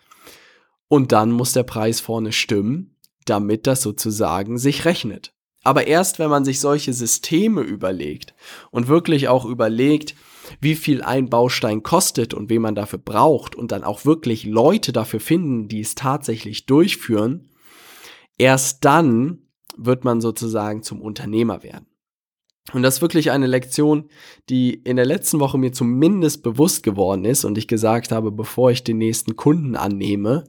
und 0.86 1.10
dann 1.10 1.32
muss 1.32 1.52
der 1.52 1.64
Preis 1.64 1.98
vorne 1.98 2.30
stimmen 2.30 2.93
damit 3.24 3.66
das 3.66 3.82
sozusagen 3.82 4.58
sich 4.58 4.84
rechnet. 4.84 5.32
Aber 5.62 5.86
erst 5.86 6.18
wenn 6.18 6.30
man 6.30 6.44
sich 6.44 6.60
solche 6.60 6.92
Systeme 6.92 7.62
überlegt 7.62 8.34
und 8.70 8.88
wirklich 8.88 9.28
auch 9.28 9.46
überlegt, 9.46 10.14
wie 10.60 10.74
viel 10.74 11.02
ein 11.02 11.30
Baustein 11.30 11.82
kostet 11.82 12.34
und 12.34 12.50
wen 12.50 12.60
man 12.60 12.74
dafür 12.74 12.98
braucht 12.98 13.56
und 13.56 13.72
dann 13.72 13.82
auch 13.82 14.04
wirklich 14.04 14.44
Leute 14.44 14.92
dafür 14.92 15.20
finden, 15.20 15.68
die 15.68 15.80
es 15.80 15.94
tatsächlich 15.94 16.66
durchführen, 16.66 17.48
erst 18.36 18.84
dann 18.84 19.48
wird 19.76 20.04
man 20.04 20.20
sozusagen 20.20 20.82
zum 20.82 21.00
Unternehmer 21.00 21.62
werden. 21.62 21.86
Und 22.72 22.82
das 22.82 22.96
ist 22.96 23.02
wirklich 23.02 23.30
eine 23.30 23.46
Lektion, 23.46 24.08
die 24.48 24.74
in 24.74 24.96
der 24.96 25.04
letzten 25.04 25.38
Woche 25.38 25.58
mir 25.58 25.72
zumindest 25.72 26.42
bewusst 26.42 26.82
geworden 26.82 27.24
ist 27.24 27.44
und 27.44 27.58
ich 27.58 27.68
gesagt 27.68 28.10
habe, 28.10 28.32
bevor 28.32 28.70
ich 28.70 28.84
den 28.84 28.98
nächsten 28.98 29.36
Kunden 29.36 29.76
annehme 29.76 30.44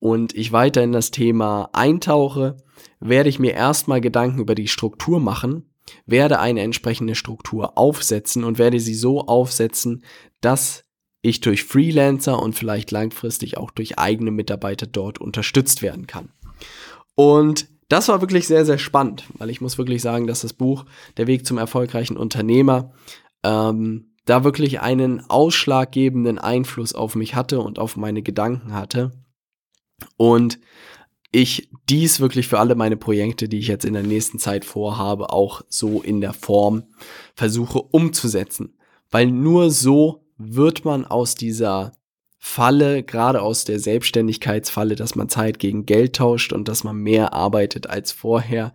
und 0.00 0.34
ich 0.34 0.52
weiter 0.52 0.82
in 0.82 0.92
das 0.92 1.10
Thema 1.10 1.70
eintauche, 1.72 2.56
werde 3.00 3.28
ich 3.28 3.38
mir 3.38 3.54
erstmal 3.54 4.00
Gedanken 4.00 4.40
über 4.40 4.54
die 4.54 4.68
Struktur 4.68 5.20
machen, 5.20 5.70
werde 6.06 6.38
eine 6.38 6.60
entsprechende 6.60 7.14
Struktur 7.14 7.76
aufsetzen 7.78 8.44
und 8.44 8.58
werde 8.58 8.80
sie 8.80 8.94
so 8.94 9.22
aufsetzen, 9.22 10.04
dass 10.40 10.84
ich 11.22 11.40
durch 11.40 11.64
Freelancer 11.64 12.40
und 12.40 12.54
vielleicht 12.54 12.90
langfristig 12.90 13.56
auch 13.56 13.70
durch 13.70 13.98
eigene 13.98 14.30
Mitarbeiter 14.30 14.86
dort 14.86 15.20
unterstützt 15.20 15.82
werden 15.82 16.06
kann. 16.06 16.30
Und 17.14 17.68
das 17.88 18.08
war 18.08 18.20
wirklich 18.20 18.46
sehr, 18.46 18.64
sehr 18.64 18.78
spannend, 18.78 19.24
weil 19.38 19.50
ich 19.50 19.60
muss 19.60 19.78
wirklich 19.78 20.02
sagen, 20.02 20.26
dass 20.26 20.42
das 20.42 20.52
Buch 20.52 20.84
Der 21.16 21.26
Weg 21.26 21.46
zum 21.46 21.58
erfolgreichen 21.58 22.16
Unternehmer 22.16 22.92
ähm, 23.42 24.14
da 24.26 24.44
wirklich 24.44 24.80
einen 24.80 25.28
ausschlaggebenden 25.28 26.38
Einfluss 26.38 26.94
auf 26.94 27.14
mich 27.14 27.34
hatte 27.34 27.60
und 27.60 27.78
auf 27.78 27.96
meine 27.96 28.22
Gedanken 28.22 28.74
hatte. 28.74 29.12
Und 30.16 30.58
ich 31.30 31.70
dies 31.88 32.20
wirklich 32.20 32.48
für 32.48 32.58
alle 32.58 32.74
meine 32.74 32.96
Projekte, 32.96 33.48
die 33.48 33.58
ich 33.58 33.68
jetzt 33.68 33.84
in 33.84 33.94
der 33.94 34.02
nächsten 34.02 34.38
Zeit 34.38 34.64
vorhabe, 34.64 35.30
auch 35.30 35.62
so 35.68 36.00
in 36.00 36.20
der 36.20 36.32
Form 36.32 36.84
versuche 37.34 37.80
umzusetzen. 37.80 38.78
Weil 39.10 39.26
nur 39.26 39.70
so 39.70 40.24
wird 40.38 40.84
man 40.84 41.04
aus 41.04 41.34
dieser 41.34 41.92
Falle, 42.38 43.02
gerade 43.02 43.42
aus 43.42 43.64
der 43.64 43.80
Selbstständigkeitsfalle, 43.80 44.94
dass 44.94 45.16
man 45.16 45.28
Zeit 45.28 45.58
gegen 45.58 45.86
Geld 45.86 46.16
tauscht 46.16 46.52
und 46.52 46.68
dass 46.68 46.84
man 46.84 46.96
mehr 46.96 47.34
arbeitet 47.34 47.88
als 47.88 48.12
vorher 48.12 48.72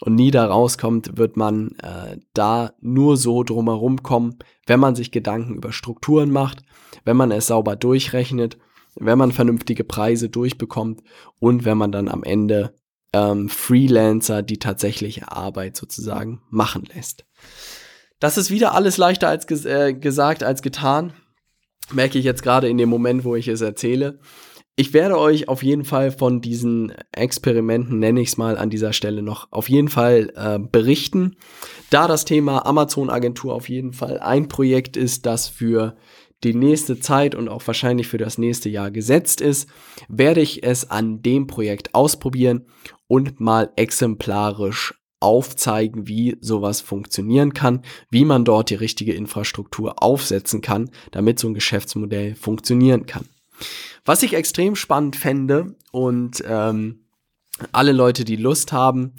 und 0.00 0.14
nie 0.14 0.30
da 0.30 0.46
rauskommt, 0.46 1.18
wird 1.18 1.36
man 1.36 1.76
äh, 1.82 2.16
da 2.32 2.72
nur 2.80 3.16
so 3.16 3.42
drumherum 3.42 4.02
kommen, 4.02 4.38
wenn 4.66 4.80
man 4.80 4.96
sich 4.96 5.12
Gedanken 5.12 5.54
über 5.54 5.72
Strukturen 5.72 6.30
macht, 6.30 6.62
wenn 7.04 7.16
man 7.16 7.30
es 7.30 7.48
sauber 7.48 7.76
durchrechnet 7.76 8.56
wenn 8.98 9.18
man 9.18 9.32
vernünftige 9.32 9.84
Preise 9.84 10.28
durchbekommt 10.28 11.02
und 11.38 11.64
wenn 11.64 11.78
man 11.78 11.92
dann 11.92 12.08
am 12.08 12.22
Ende 12.22 12.74
ähm, 13.12 13.48
Freelancer 13.48 14.42
die 14.42 14.58
tatsächliche 14.58 15.30
Arbeit 15.30 15.76
sozusagen 15.76 16.42
machen 16.50 16.84
lässt. 16.94 17.24
Das 18.20 18.38
ist 18.38 18.50
wieder 18.50 18.74
alles 18.74 18.98
leichter 18.98 19.28
als 19.28 19.46
ges 19.46 19.64
äh, 19.64 19.92
gesagt 19.94 20.42
als 20.42 20.62
getan. 20.62 21.12
Merke 21.92 22.18
ich 22.18 22.24
jetzt 22.24 22.42
gerade 22.42 22.68
in 22.68 22.78
dem 22.78 22.88
Moment, 22.88 23.24
wo 23.24 23.34
ich 23.34 23.48
es 23.48 23.60
erzähle. 23.60 24.20
Ich 24.74 24.94
werde 24.94 25.18
euch 25.18 25.48
auf 25.48 25.62
jeden 25.62 25.84
Fall 25.84 26.10
von 26.10 26.40
diesen 26.40 26.94
Experimenten, 27.14 27.98
nenne 27.98 28.22
ich 28.22 28.28
es 28.28 28.36
mal 28.38 28.56
an 28.56 28.70
dieser 28.70 28.94
Stelle 28.94 29.20
noch, 29.20 29.48
auf 29.52 29.68
jeden 29.68 29.88
Fall 29.88 30.32
äh, 30.34 30.58
berichten. 30.58 31.36
Da 31.90 32.08
das 32.08 32.24
Thema 32.24 32.64
Amazon-Agentur 32.64 33.52
auf 33.52 33.68
jeden 33.68 33.92
Fall 33.92 34.18
ein 34.18 34.48
Projekt 34.48 34.96
ist, 34.96 35.26
das 35.26 35.48
für 35.48 35.96
die 36.44 36.54
nächste 36.54 36.98
Zeit 36.98 37.34
und 37.34 37.48
auch 37.48 37.66
wahrscheinlich 37.66 38.08
für 38.08 38.18
das 38.18 38.38
nächste 38.38 38.68
Jahr 38.68 38.90
gesetzt 38.90 39.40
ist, 39.40 39.68
werde 40.08 40.40
ich 40.40 40.64
es 40.64 40.90
an 40.90 41.22
dem 41.22 41.46
Projekt 41.46 41.94
ausprobieren 41.94 42.66
und 43.06 43.40
mal 43.40 43.70
exemplarisch 43.76 44.94
aufzeigen, 45.20 46.08
wie 46.08 46.36
sowas 46.40 46.80
funktionieren 46.80 47.54
kann, 47.54 47.82
wie 48.10 48.24
man 48.24 48.44
dort 48.44 48.70
die 48.70 48.74
richtige 48.74 49.12
Infrastruktur 49.12 50.02
aufsetzen 50.02 50.60
kann, 50.60 50.90
damit 51.12 51.38
so 51.38 51.48
ein 51.48 51.54
Geschäftsmodell 51.54 52.34
funktionieren 52.34 53.06
kann. 53.06 53.28
Was 54.04 54.24
ich 54.24 54.34
extrem 54.34 54.74
spannend 54.74 55.14
fände 55.14 55.76
und 55.92 56.42
ähm, 56.46 57.06
alle 57.70 57.92
Leute, 57.92 58.24
die 58.24 58.36
Lust 58.36 58.72
haben, 58.72 59.12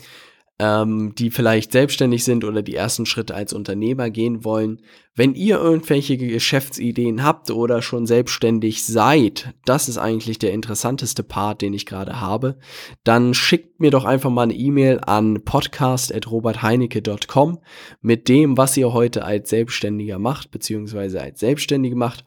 ähm, 0.60 1.16
die 1.18 1.32
vielleicht 1.32 1.72
selbstständig 1.72 2.24
sind 2.24 2.46
oder 2.46 2.62
die 2.62 2.76
ersten 2.76 3.08
Schritte 3.08 3.34
als 3.34 3.54
Unternehmer 3.54 4.12
gehen 4.12 4.46
wollen. 4.46 4.82
Wenn 5.16 5.36
ihr 5.36 5.58
irgendwelche 5.58 6.18
Geschäftsideen 6.18 7.24
habt 7.24 7.52
oder 7.52 7.82
schon 7.82 8.06
selbstständig 8.06 8.86
seid, 8.86 9.54
das 9.66 9.90
ist 9.90 9.98
eigentlich 9.98 10.40
der 10.40 10.54
interessanteste 10.54 11.24
Part, 11.24 11.62
den 11.62 11.74
ich 11.74 11.86
gerade 11.86 12.22
habe, 12.22 12.58
dann 13.04 13.34
schickt 13.34 13.80
mir 13.80 13.92
doch 13.92 14.06
einfach 14.06 14.30
mal 14.30 14.44
eine 14.44 14.54
E-Mail 14.54 15.02
an 15.06 15.44
podcast.robertheinecke.com 15.44 17.60
mit 18.02 18.30
dem, 18.30 18.58
was 18.58 18.78
ihr 18.78 18.94
heute 18.94 19.26
als 19.26 19.50
Selbstständiger 19.50 20.20
macht, 20.20 20.52
beziehungsweise 20.52 21.20
als 21.22 21.40
Selbstständige 21.40 21.96
macht. 21.96 22.26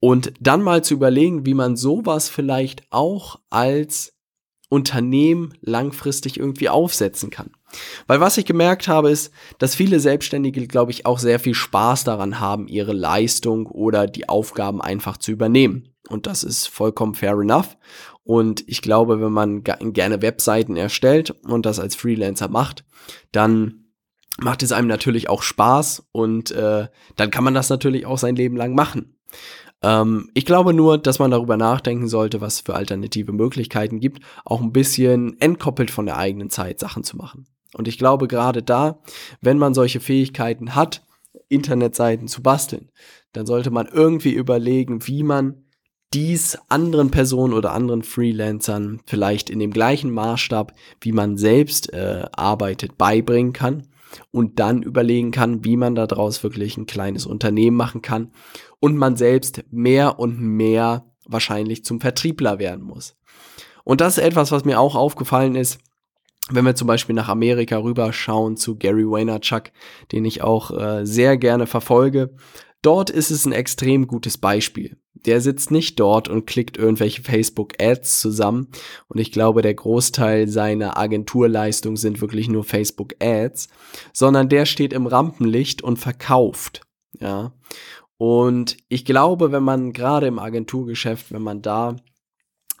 Und 0.00 0.32
dann 0.40 0.62
mal 0.62 0.82
zu 0.82 0.94
überlegen, 0.94 1.46
wie 1.46 1.54
man 1.54 1.76
sowas 1.76 2.28
vielleicht 2.28 2.82
auch 2.90 3.38
als 3.50 4.11
Unternehmen 4.72 5.52
langfristig 5.60 6.40
irgendwie 6.40 6.70
aufsetzen 6.70 7.28
kann. 7.28 7.50
Weil 8.06 8.20
was 8.20 8.38
ich 8.38 8.46
gemerkt 8.46 8.88
habe, 8.88 9.10
ist, 9.10 9.30
dass 9.58 9.74
viele 9.74 10.00
Selbstständige, 10.00 10.66
glaube 10.66 10.92
ich, 10.92 11.04
auch 11.04 11.18
sehr 11.18 11.38
viel 11.38 11.52
Spaß 11.52 12.04
daran 12.04 12.40
haben, 12.40 12.68
ihre 12.68 12.94
Leistung 12.94 13.66
oder 13.66 14.06
die 14.06 14.30
Aufgaben 14.30 14.80
einfach 14.80 15.18
zu 15.18 15.30
übernehmen. 15.30 15.90
Und 16.08 16.26
das 16.26 16.42
ist 16.42 16.68
vollkommen 16.68 17.14
fair 17.14 17.34
enough. 17.34 17.76
Und 18.24 18.64
ich 18.66 18.80
glaube, 18.80 19.20
wenn 19.20 19.32
man 19.32 19.62
gerne 19.62 20.22
Webseiten 20.22 20.76
erstellt 20.76 21.32
und 21.44 21.66
das 21.66 21.78
als 21.78 21.94
Freelancer 21.94 22.48
macht, 22.48 22.86
dann 23.30 23.84
macht 24.40 24.62
es 24.62 24.72
einem 24.72 24.88
natürlich 24.88 25.28
auch 25.28 25.42
Spaß 25.42 26.08
und 26.12 26.50
äh, 26.50 26.88
dann 27.16 27.30
kann 27.30 27.44
man 27.44 27.52
das 27.52 27.68
natürlich 27.68 28.06
auch 28.06 28.16
sein 28.16 28.36
Leben 28.36 28.56
lang 28.56 28.74
machen. 28.74 29.18
Ähm, 29.82 30.30
ich 30.34 30.46
glaube 30.46 30.72
nur, 30.72 30.98
dass 30.98 31.18
man 31.18 31.30
darüber 31.30 31.56
nachdenken 31.56 32.08
sollte, 32.08 32.40
was 32.40 32.60
für 32.60 32.74
alternative 32.74 33.32
Möglichkeiten 33.32 34.00
gibt, 34.00 34.22
auch 34.44 34.60
ein 34.60 34.72
bisschen 34.72 35.40
entkoppelt 35.40 35.90
von 35.90 36.06
der 36.06 36.16
eigenen 36.16 36.50
Zeit 36.50 36.78
Sachen 36.80 37.04
zu 37.04 37.16
machen. 37.16 37.46
Und 37.74 37.88
ich 37.88 37.98
glaube 37.98 38.28
gerade 38.28 38.62
da, 38.62 39.00
wenn 39.40 39.58
man 39.58 39.74
solche 39.74 40.00
Fähigkeiten 40.00 40.74
hat, 40.74 41.02
Internetseiten 41.48 42.28
zu 42.28 42.42
basteln, 42.42 42.90
dann 43.32 43.46
sollte 43.46 43.70
man 43.70 43.86
irgendwie 43.86 44.32
überlegen, 44.32 45.06
wie 45.06 45.22
man 45.22 45.64
dies 46.12 46.58
anderen 46.68 47.10
Personen 47.10 47.54
oder 47.54 47.72
anderen 47.72 48.02
Freelancern 48.02 49.00
vielleicht 49.06 49.48
in 49.48 49.58
dem 49.58 49.70
gleichen 49.70 50.10
Maßstab, 50.10 50.74
wie 51.00 51.12
man 51.12 51.38
selbst 51.38 51.92
äh, 51.94 52.26
arbeitet, 52.32 52.98
beibringen 52.98 53.54
kann 53.54 53.88
und 54.30 54.58
dann 54.58 54.82
überlegen 54.82 55.30
kann, 55.30 55.64
wie 55.64 55.76
man 55.76 55.94
daraus 55.94 56.42
wirklich 56.42 56.76
ein 56.76 56.86
kleines 56.86 57.26
Unternehmen 57.26 57.76
machen 57.76 58.02
kann 58.02 58.32
und 58.80 58.96
man 58.96 59.16
selbst 59.16 59.64
mehr 59.70 60.18
und 60.18 60.40
mehr 60.40 61.06
wahrscheinlich 61.26 61.84
zum 61.84 62.00
Vertriebler 62.00 62.58
werden 62.58 62.84
muss. 62.84 63.16
Und 63.84 64.00
das 64.00 64.18
ist 64.18 64.24
etwas, 64.24 64.52
was 64.52 64.64
mir 64.64 64.80
auch 64.80 64.94
aufgefallen 64.94 65.56
ist, 65.56 65.78
wenn 66.50 66.64
wir 66.64 66.74
zum 66.74 66.88
Beispiel 66.88 67.14
nach 67.14 67.28
Amerika 67.28 67.78
rüberschauen 67.78 68.56
zu 68.56 68.76
Gary 68.76 69.08
Vaynerchuk, 69.08 69.70
den 70.10 70.24
ich 70.24 70.42
auch 70.42 70.70
äh, 70.70 71.06
sehr 71.06 71.36
gerne 71.36 71.66
verfolge. 71.66 72.34
Dort 72.82 73.10
ist 73.10 73.30
es 73.30 73.46
ein 73.46 73.52
extrem 73.52 74.06
gutes 74.06 74.38
Beispiel. 74.38 74.96
Der 75.26 75.40
sitzt 75.40 75.70
nicht 75.70 76.00
dort 76.00 76.28
und 76.28 76.46
klickt 76.46 76.76
irgendwelche 76.76 77.22
Facebook-Ads 77.22 78.20
zusammen. 78.20 78.68
Und 79.08 79.20
ich 79.20 79.32
glaube, 79.32 79.62
der 79.62 79.74
Großteil 79.74 80.48
seiner 80.48 80.98
Agenturleistung 80.98 81.96
sind 81.96 82.20
wirklich 82.20 82.48
nur 82.48 82.64
Facebook-Ads, 82.64 83.68
sondern 84.12 84.48
der 84.48 84.66
steht 84.66 84.92
im 84.92 85.06
Rampenlicht 85.06 85.82
und 85.82 85.98
verkauft. 85.98 86.82
Ja. 87.18 87.52
Und 88.18 88.76
ich 88.88 89.04
glaube, 89.04 89.52
wenn 89.52 89.64
man 89.64 89.92
gerade 89.92 90.26
im 90.26 90.38
Agenturgeschäft, 90.38 91.32
wenn 91.32 91.42
man 91.42 91.62
da 91.62 91.96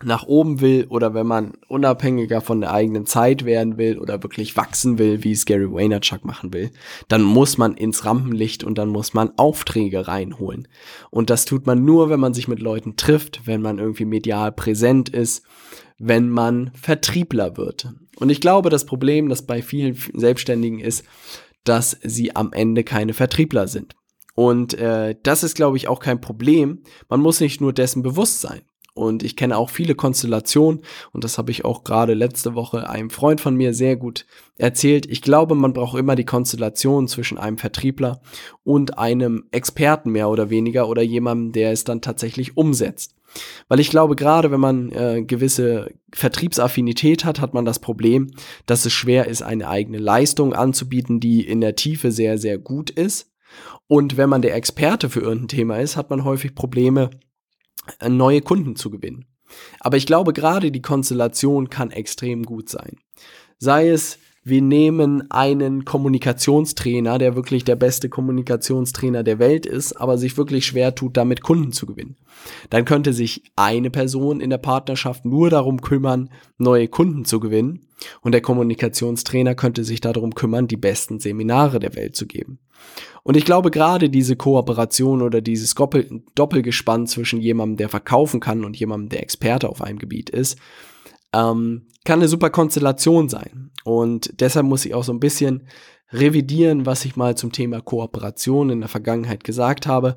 nach 0.04 0.24
oben 0.24 0.60
will 0.60 0.86
oder 0.88 1.14
wenn 1.14 1.26
man 1.26 1.52
unabhängiger 1.68 2.40
von 2.40 2.60
der 2.60 2.72
eigenen 2.72 3.06
Zeit 3.06 3.44
werden 3.44 3.78
will 3.78 3.98
oder 3.98 4.22
wirklich 4.22 4.56
wachsen 4.56 4.98
will, 4.98 5.24
wie 5.24 5.32
es 5.32 5.46
Gary 5.46 5.70
Vaynerchuk 5.70 6.24
machen 6.24 6.52
will, 6.52 6.70
dann 7.08 7.22
muss 7.22 7.58
man 7.58 7.74
ins 7.74 8.04
Rampenlicht 8.04 8.64
und 8.64 8.78
dann 8.78 8.88
muss 8.88 9.14
man 9.14 9.32
Aufträge 9.36 10.08
reinholen. 10.08 10.68
Und 11.10 11.30
das 11.30 11.44
tut 11.44 11.66
man 11.66 11.84
nur, 11.84 12.10
wenn 12.10 12.20
man 12.20 12.34
sich 12.34 12.48
mit 12.48 12.60
Leuten 12.60 12.96
trifft, 12.96 13.46
wenn 13.46 13.62
man 13.62 13.78
irgendwie 13.78 14.04
medial 14.04 14.52
präsent 14.52 15.08
ist, 15.08 15.44
wenn 15.98 16.30
man 16.30 16.72
Vertriebler 16.74 17.56
wird. 17.56 17.92
Und 18.16 18.30
ich 18.30 18.40
glaube, 18.40 18.70
das 18.70 18.86
Problem, 18.86 19.28
das 19.28 19.42
bei 19.42 19.62
vielen 19.62 19.96
Selbstständigen 20.14 20.80
ist, 20.80 21.04
dass 21.64 21.96
sie 22.02 22.34
am 22.34 22.52
Ende 22.52 22.84
keine 22.84 23.14
Vertriebler 23.14 23.68
sind. 23.68 23.94
Und 24.34 24.74
äh, 24.74 25.14
das 25.22 25.42
ist, 25.42 25.54
glaube 25.54 25.76
ich, 25.76 25.88
auch 25.88 26.00
kein 26.00 26.20
Problem. 26.20 26.82
Man 27.08 27.20
muss 27.20 27.40
nicht 27.40 27.60
nur 27.60 27.72
dessen 27.72 28.02
bewusst 28.02 28.40
sein. 28.40 28.62
Und 28.94 29.22
ich 29.22 29.36
kenne 29.36 29.56
auch 29.56 29.70
viele 29.70 29.94
Konstellationen 29.94 30.82
und 31.12 31.24
das 31.24 31.38
habe 31.38 31.50
ich 31.50 31.64
auch 31.64 31.82
gerade 31.82 32.12
letzte 32.12 32.54
Woche 32.54 32.90
einem 32.90 33.08
Freund 33.08 33.40
von 33.40 33.56
mir 33.56 33.72
sehr 33.72 33.96
gut 33.96 34.26
erzählt. 34.58 35.06
Ich 35.06 35.22
glaube, 35.22 35.54
man 35.54 35.72
braucht 35.72 35.98
immer 35.98 36.14
die 36.14 36.26
Konstellation 36.26 37.08
zwischen 37.08 37.38
einem 37.38 37.56
Vertriebler 37.56 38.20
und 38.64 38.98
einem 38.98 39.44
Experten 39.50 40.10
mehr 40.10 40.28
oder 40.28 40.50
weniger 40.50 40.88
oder 40.88 41.00
jemandem, 41.00 41.52
der 41.52 41.72
es 41.72 41.84
dann 41.84 42.02
tatsächlich 42.02 42.58
umsetzt. 42.58 43.14
Weil 43.68 43.80
ich 43.80 43.88
glaube, 43.88 44.14
gerade 44.14 44.50
wenn 44.50 44.60
man 44.60 44.92
äh, 44.92 45.22
gewisse 45.22 45.94
Vertriebsaffinität 46.12 47.24
hat, 47.24 47.40
hat 47.40 47.54
man 47.54 47.64
das 47.64 47.78
Problem, 47.78 48.30
dass 48.66 48.84
es 48.84 48.92
schwer 48.92 49.26
ist, 49.26 49.42
eine 49.42 49.68
eigene 49.68 49.98
Leistung 49.98 50.52
anzubieten, 50.52 51.18
die 51.18 51.46
in 51.46 51.62
der 51.62 51.76
Tiefe 51.76 52.12
sehr, 52.12 52.36
sehr 52.36 52.58
gut 52.58 52.90
ist. 52.90 53.30
Und 53.86 54.16
wenn 54.16 54.28
man 54.28 54.42
der 54.42 54.54
Experte 54.54 55.08
für 55.08 55.20
irgendein 55.20 55.48
Thema 55.48 55.76
ist, 55.78 55.96
hat 55.96 56.10
man 56.10 56.24
häufig 56.24 56.54
Probleme, 56.54 57.10
neue 58.08 58.40
Kunden 58.40 58.76
zu 58.76 58.90
gewinnen. 58.90 59.26
Aber 59.80 59.96
ich 59.96 60.06
glaube, 60.06 60.32
gerade 60.32 60.70
die 60.70 60.82
Konstellation 60.82 61.68
kann 61.68 61.90
extrem 61.90 62.44
gut 62.44 62.68
sein. 62.68 62.96
Sei 63.58 63.88
es, 63.90 64.18
wir 64.44 64.60
nehmen 64.60 65.30
einen 65.30 65.84
Kommunikationstrainer, 65.84 67.18
der 67.18 67.36
wirklich 67.36 67.64
der 67.64 67.76
beste 67.76 68.08
Kommunikationstrainer 68.08 69.22
der 69.22 69.38
Welt 69.38 69.66
ist, 69.66 69.92
aber 69.92 70.18
sich 70.18 70.36
wirklich 70.36 70.66
schwer 70.66 70.96
tut, 70.96 71.16
damit 71.16 71.42
Kunden 71.42 71.70
zu 71.70 71.86
gewinnen. 71.86 72.16
Dann 72.70 72.84
könnte 72.84 73.12
sich 73.12 73.52
eine 73.54 73.90
Person 73.90 74.40
in 74.40 74.50
der 74.50 74.58
Partnerschaft 74.58 75.24
nur 75.24 75.48
darum 75.48 75.80
kümmern, 75.80 76.30
neue 76.58 76.88
Kunden 76.88 77.24
zu 77.24 77.38
gewinnen 77.38 77.86
und 78.20 78.32
der 78.32 78.40
Kommunikationstrainer 78.40 79.54
könnte 79.54 79.84
sich 79.84 80.00
darum 80.00 80.34
kümmern, 80.34 80.68
die 80.68 80.76
besten 80.76 81.20
Seminare 81.20 81.78
der 81.78 81.94
Welt 81.94 82.16
zu 82.16 82.26
geben. 82.26 82.58
Und 83.22 83.36
ich 83.36 83.44
glaube, 83.44 83.70
gerade 83.70 84.10
diese 84.10 84.36
Kooperation 84.36 85.22
oder 85.22 85.40
dieses 85.40 85.74
Doppelgespann 85.74 87.06
zwischen 87.06 87.40
jemandem, 87.40 87.76
der 87.76 87.88
verkaufen 87.88 88.40
kann 88.40 88.64
und 88.64 88.76
jemandem, 88.76 89.10
der 89.10 89.22
Experte 89.22 89.68
auf 89.68 89.82
einem 89.82 89.98
Gebiet 89.98 90.30
ist, 90.30 90.58
ähm, 91.32 91.86
kann 92.04 92.18
eine 92.18 92.28
super 92.28 92.50
Konstellation 92.50 93.28
sein. 93.28 93.70
Und 93.84 94.40
deshalb 94.40 94.66
muss 94.66 94.84
ich 94.84 94.94
auch 94.94 95.04
so 95.04 95.12
ein 95.12 95.20
bisschen 95.20 95.66
revidieren, 96.10 96.84
was 96.84 97.04
ich 97.04 97.16
mal 97.16 97.36
zum 97.36 97.52
Thema 97.52 97.80
Kooperation 97.80 98.70
in 98.70 98.80
der 98.80 98.88
Vergangenheit 98.88 99.44
gesagt 99.44 99.86
habe. 99.86 100.16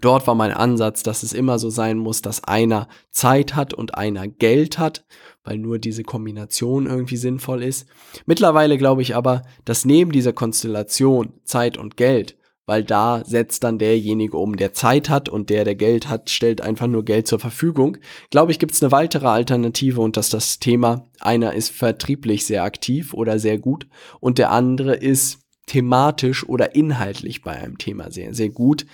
Dort 0.00 0.26
war 0.26 0.34
mein 0.34 0.52
Ansatz, 0.52 1.02
dass 1.02 1.22
es 1.22 1.32
immer 1.32 1.58
so 1.58 1.70
sein 1.70 1.98
muss, 1.98 2.22
dass 2.22 2.44
einer 2.44 2.88
Zeit 3.10 3.54
hat 3.54 3.74
und 3.74 3.94
einer 3.94 4.26
Geld 4.26 4.78
hat, 4.78 5.04
weil 5.44 5.58
nur 5.58 5.78
diese 5.78 6.02
Kombination 6.02 6.86
irgendwie 6.86 7.16
sinnvoll 7.16 7.62
ist. 7.62 7.86
Mittlerweile 8.26 8.78
glaube 8.78 9.02
ich 9.02 9.14
aber, 9.14 9.42
dass 9.64 9.84
neben 9.84 10.10
dieser 10.10 10.32
Konstellation 10.32 11.34
Zeit 11.44 11.76
und 11.76 11.96
Geld 11.96 12.36
weil 12.66 12.82
da 12.82 13.22
setzt 13.24 13.64
dann 13.64 13.78
derjenige 13.78 14.36
um, 14.36 14.56
der 14.56 14.72
Zeit 14.72 15.10
hat 15.10 15.28
und 15.28 15.50
der, 15.50 15.64
der 15.64 15.74
Geld 15.74 16.08
hat, 16.08 16.30
stellt 16.30 16.60
einfach 16.60 16.86
nur 16.86 17.04
Geld 17.04 17.26
zur 17.26 17.38
Verfügung. 17.38 17.98
Glaube 18.30 18.52
ich, 18.52 18.58
gibt 18.58 18.72
es 18.72 18.82
eine 18.82 18.92
weitere 18.92 19.26
Alternative 19.26 20.00
und 20.00 20.16
dass 20.16 20.30
das 20.30 20.58
Thema, 20.58 21.06
einer 21.20 21.52
ist 21.52 21.70
vertrieblich 21.70 22.46
sehr 22.46 22.64
aktiv 22.64 23.12
oder 23.12 23.38
sehr 23.38 23.58
gut 23.58 23.86
und 24.20 24.38
der 24.38 24.50
andere 24.50 24.94
ist 24.94 25.40
thematisch 25.66 26.46
oder 26.46 26.74
inhaltlich 26.74 27.42
bei 27.42 27.52
einem 27.52 27.78
Thema 27.78 28.10
sehr, 28.10 28.34
sehr 28.34 28.50
gut. 28.50 28.86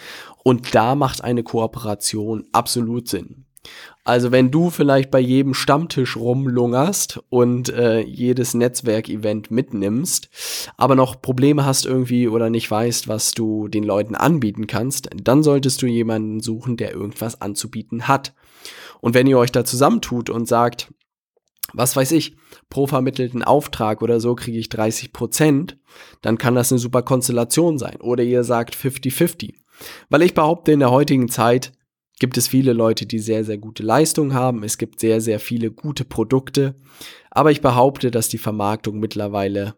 Und 0.45 0.75
da 0.75 0.95
macht 0.95 1.23
eine 1.23 1.43
Kooperation 1.43 2.47
absolut 2.53 3.09
Sinn. 3.09 3.45
Also 4.05 4.33
wenn 4.33 4.51
du 4.51 4.71
vielleicht 4.71 5.11
bei 5.11 5.21
jedem 5.21 5.53
Stammtisch 5.53 6.17
rumlungerst 6.17 7.21
und 7.29 7.69
äh, 7.69 8.01
jedes 8.01 8.55
Netzwerkevent 8.55 9.51
mitnimmst, 9.51 10.31
aber 10.77 10.95
noch 10.95 11.21
Probleme 11.21 11.65
hast 11.67 11.85
irgendwie 11.85 12.27
oder 12.27 12.49
nicht 12.49 12.71
weißt, 12.71 13.09
was 13.09 13.33
du 13.33 13.69
den 13.69 13.85
Leuten 13.85 14.15
anbieten 14.15 14.67
kannst, 14.67 15.11
dann 15.15 15.43
solltest 15.43 15.83
du 15.83 15.87
jemanden 15.87 16.41
suchen, 16.41 16.77
der 16.77 16.93
irgendwas 16.93 17.41
anzubieten 17.43 18.09
hat. 18.09 18.35
Und 19.01 19.15
wenn 19.15 19.27
ihr 19.27 19.39
euch 19.39 19.53
da 19.53 19.65
zusammentut 19.65 20.31
und 20.31 20.49
sagt, 20.49 20.93
was 21.73 21.95
weiß 21.95 22.13
ich, 22.13 22.37
pro 22.69 22.87
vermittelten 22.87 23.43
Auftrag 23.43 24.03
oder 24.03 24.19
so 24.19 24.35
kriege 24.35 24.59
ich 24.59 24.71
30 24.71 25.13
Prozent, 25.13 25.79
dann 26.23 26.39
kann 26.39 26.55
das 26.55 26.73
eine 26.73 26.79
super 26.79 27.03
Konstellation 27.03 27.79
sein. 27.79 28.01
Oder 28.01 28.25
ihr 28.25 28.45
sagt 28.45 28.75
50-50. 28.75 29.55
Weil 30.09 30.23
ich 30.23 30.35
behaupte, 30.35 30.73
in 30.73 30.81
der 30.81 30.91
heutigen 30.91 31.29
Zeit 31.29 31.73
gibt 32.21 32.37
es 32.37 32.47
viele 32.47 32.73
Leute, 32.73 33.07
die 33.07 33.19
sehr, 33.19 33.45
sehr 33.45 33.59
gute 33.59 33.83
Leistung 33.83 34.35
haben. 34.35 34.63
Es 34.63 34.79
gibt 34.79 35.01
sehr, 35.01 35.21
sehr 35.21 35.41
viele 35.41 35.73
gute 35.73 36.05
Produkte. 36.05 36.77
Aber 37.31 37.51
ich 37.51 37.61
behaupte, 37.61 38.13
dass 38.13 38.29
die 38.29 38.39
Vermarktung 38.39 39.01
mittlerweile 39.01 39.75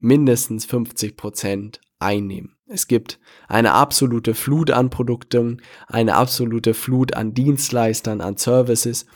mindestens 0.00 0.66
50 0.66 1.16
Prozent 1.16 1.80
einnehmen. 1.98 2.56
Es 2.66 2.88
gibt 2.88 3.20
eine 3.46 3.72
absolute 3.72 4.34
Flut 4.34 4.70
an 4.70 4.90
Produkten, 4.90 5.62
eine 5.86 6.16
absolute 6.16 6.74
Flut 6.74 7.14
an 7.14 7.32
Dienstleistern, 7.32 8.20
an 8.20 8.36
Services. 8.36 9.06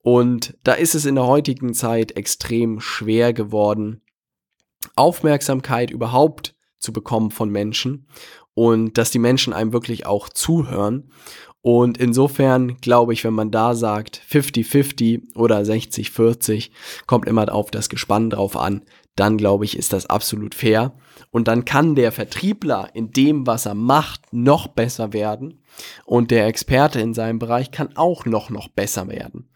Und 0.00 0.56
da 0.64 0.72
ist 0.72 0.94
es 0.94 1.04
in 1.04 1.16
der 1.16 1.26
heutigen 1.26 1.74
Zeit 1.74 2.12
extrem 2.12 2.80
schwer 2.80 3.32
geworden, 3.32 4.02
Aufmerksamkeit 4.96 5.90
überhaupt 5.90 6.56
zu 6.78 6.92
bekommen 6.92 7.30
von 7.30 7.50
Menschen 7.50 8.08
und 8.54 8.98
dass 8.98 9.10
die 9.10 9.18
Menschen 9.18 9.52
einem 9.52 9.72
wirklich 9.72 10.06
auch 10.06 10.28
zuhören. 10.28 11.10
Und 11.62 11.96
insofern 11.96 12.76
glaube 12.80 13.12
ich, 13.12 13.22
wenn 13.22 13.34
man 13.34 13.52
da 13.52 13.74
sagt 13.74 14.20
50-50 14.28 15.36
oder 15.36 15.60
60-40, 15.60 16.70
kommt 17.06 17.28
immer 17.28 17.52
auf 17.54 17.70
das 17.70 17.88
Gespann 17.88 18.30
drauf 18.30 18.56
an, 18.56 18.82
dann 19.14 19.36
glaube 19.36 19.64
ich, 19.64 19.76
ist 19.76 19.92
das 19.92 20.06
absolut 20.06 20.54
fair. 20.54 20.92
Und 21.30 21.46
dann 21.46 21.64
kann 21.64 21.94
der 21.94 22.12
Vertriebler 22.12 22.88
in 22.94 23.12
dem, 23.12 23.46
was 23.46 23.66
er 23.66 23.74
macht, 23.74 24.32
noch 24.32 24.66
besser 24.66 25.12
werden. 25.12 25.62
Und 26.04 26.30
der 26.30 26.46
Experte 26.46 27.00
in 27.00 27.14
seinem 27.14 27.38
Bereich 27.38 27.70
kann 27.70 27.96
auch 27.96 28.26
noch, 28.26 28.50
noch 28.50 28.68
besser 28.68 29.08
werden. 29.08 29.48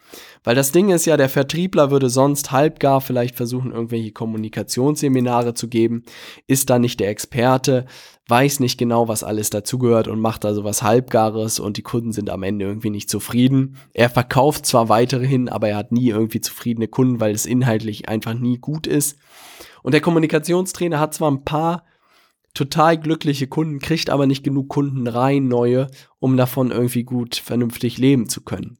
Weil 0.44 0.54
das 0.54 0.72
Ding 0.72 0.90
ist 0.90 1.06
ja, 1.06 1.16
der 1.16 1.28
Vertriebler 1.28 1.90
würde 1.90 2.08
sonst 2.08 2.52
halbgar 2.52 3.00
vielleicht 3.00 3.34
versuchen, 3.34 3.72
irgendwelche 3.72 4.12
Kommunikationsseminare 4.12 5.54
zu 5.54 5.68
geben, 5.68 6.04
ist 6.46 6.70
da 6.70 6.78
nicht 6.78 7.00
der 7.00 7.08
Experte, 7.08 7.86
weiß 8.28 8.60
nicht 8.60 8.76
genau, 8.76 9.06
was 9.06 9.22
alles 9.22 9.50
dazugehört 9.50 10.08
und 10.08 10.20
macht 10.20 10.44
da 10.44 10.52
sowas 10.52 10.82
Halbgares 10.82 11.60
und 11.60 11.76
die 11.76 11.82
Kunden 11.82 12.12
sind 12.12 12.28
am 12.28 12.42
Ende 12.42 12.64
irgendwie 12.64 12.90
nicht 12.90 13.08
zufrieden. 13.08 13.76
Er 13.94 14.10
verkauft 14.10 14.66
zwar 14.66 14.88
weiterhin, 14.88 15.48
aber 15.48 15.68
er 15.68 15.76
hat 15.76 15.92
nie 15.92 16.08
irgendwie 16.08 16.40
zufriedene 16.40 16.88
Kunden, 16.88 17.20
weil 17.20 17.34
es 17.34 17.46
inhaltlich 17.46 18.08
einfach 18.08 18.34
nie 18.34 18.58
gut 18.58 18.86
ist. 18.86 19.18
Und 19.82 19.92
der 19.92 20.00
Kommunikationstrainer 20.00 20.98
hat 20.98 21.14
zwar 21.14 21.30
ein 21.30 21.44
paar 21.44 21.84
total 22.52 22.98
glückliche 22.98 23.46
Kunden, 23.46 23.78
kriegt 23.78 24.10
aber 24.10 24.26
nicht 24.26 24.42
genug 24.42 24.68
Kunden 24.70 25.06
rein, 25.06 25.46
neue, 25.46 25.88
um 26.18 26.36
davon 26.36 26.72
irgendwie 26.72 27.04
gut, 27.04 27.36
vernünftig 27.36 27.98
leben 27.98 28.28
zu 28.28 28.40
können. 28.40 28.78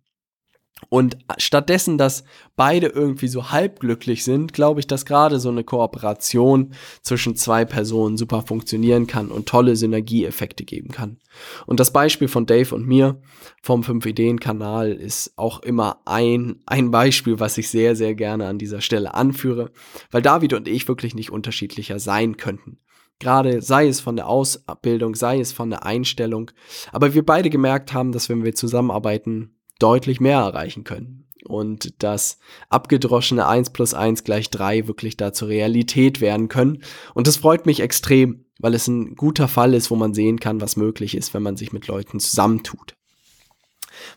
Und 0.88 1.16
stattdessen, 1.38 1.96
dass 1.96 2.24
beide 2.54 2.88
irgendwie 2.88 3.28
so 3.28 3.50
halbglücklich 3.50 4.24
sind, 4.24 4.52
glaube 4.52 4.80
ich, 4.80 4.86
dass 4.86 5.06
gerade 5.06 5.40
so 5.40 5.48
eine 5.48 5.64
Kooperation 5.64 6.74
zwischen 7.00 7.34
zwei 7.34 7.64
Personen 7.64 8.16
super 8.16 8.42
funktionieren 8.42 9.06
kann 9.06 9.30
und 9.30 9.48
tolle 9.48 9.74
Synergieeffekte 9.74 10.64
geben 10.64 10.90
kann. 10.90 11.18
Und 11.64 11.80
das 11.80 11.92
Beispiel 11.92 12.28
von 12.28 12.46
Dave 12.46 12.74
und 12.74 12.86
mir 12.86 13.20
vom 13.62 13.82
5-Ideen-Kanal 13.82 14.92
ist 14.92 15.32
auch 15.36 15.62
immer 15.62 16.02
ein, 16.04 16.62
ein 16.66 16.90
Beispiel, 16.90 17.40
was 17.40 17.58
ich 17.58 17.68
sehr, 17.68 17.96
sehr 17.96 18.14
gerne 18.14 18.46
an 18.46 18.58
dieser 18.58 18.82
Stelle 18.82 19.14
anführe, 19.14 19.70
weil 20.10 20.22
David 20.22 20.52
und 20.52 20.68
ich 20.68 20.86
wirklich 20.88 21.14
nicht 21.14 21.32
unterschiedlicher 21.32 21.98
sein 21.98 22.36
könnten. 22.36 22.78
Gerade 23.18 23.62
sei 23.62 23.88
es 23.88 24.00
von 24.00 24.16
der 24.16 24.28
Ausbildung, 24.28 25.14
sei 25.14 25.40
es 25.40 25.52
von 25.52 25.70
der 25.70 25.86
Einstellung. 25.86 26.50
Aber 26.92 27.14
wir 27.14 27.24
beide 27.24 27.48
gemerkt 27.48 27.94
haben, 27.94 28.12
dass 28.12 28.28
wenn 28.28 28.44
wir 28.44 28.54
zusammenarbeiten, 28.54 29.55
deutlich 29.78 30.20
mehr 30.20 30.38
erreichen 30.38 30.84
können. 30.84 31.24
Und 31.44 32.02
dass 32.02 32.38
abgedroschene 32.70 33.46
1 33.46 33.70
plus 33.70 33.94
1 33.94 34.24
gleich 34.24 34.50
3 34.50 34.88
wirklich 34.88 35.16
da 35.16 35.32
zur 35.32 35.48
Realität 35.48 36.20
werden 36.20 36.48
können. 36.48 36.82
Und 37.14 37.28
das 37.28 37.36
freut 37.36 37.66
mich 37.66 37.80
extrem, 37.80 38.46
weil 38.58 38.74
es 38.74 38.88
ein 38.88 39.14
guter 39.14 39.46
Fall 39.46 39.74
ist, 39.74 39.90
wo 39.90 39.96
man 39.96 40.12
sehen 40.12 40.40
kann, 40.40 40.60
was 40.60 40.76
möglich 40.76 41.16
ist, 41.16 41.34
wenn 41.34 41.42
man 41.42 41.56
sich 41.56 41.72
mit 41.72 41.86
Leuten 41.86 42.18
zusammentut. 42.18 42.96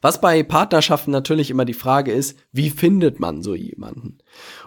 Was 0.02 0.22
bei 0.22 0.44
Partnerschaften 0.44 1.12
natürlich 1.12 1.52
immer 1.52 1.66
die 1.66 1.74
Frage 1.74 2.12
ist, 2.12 2.38
wie 2.52 2.70
findet 2.70 3.20
man 3.20 3.42
so 3.42 3.56
jemanden? 3.56 4.18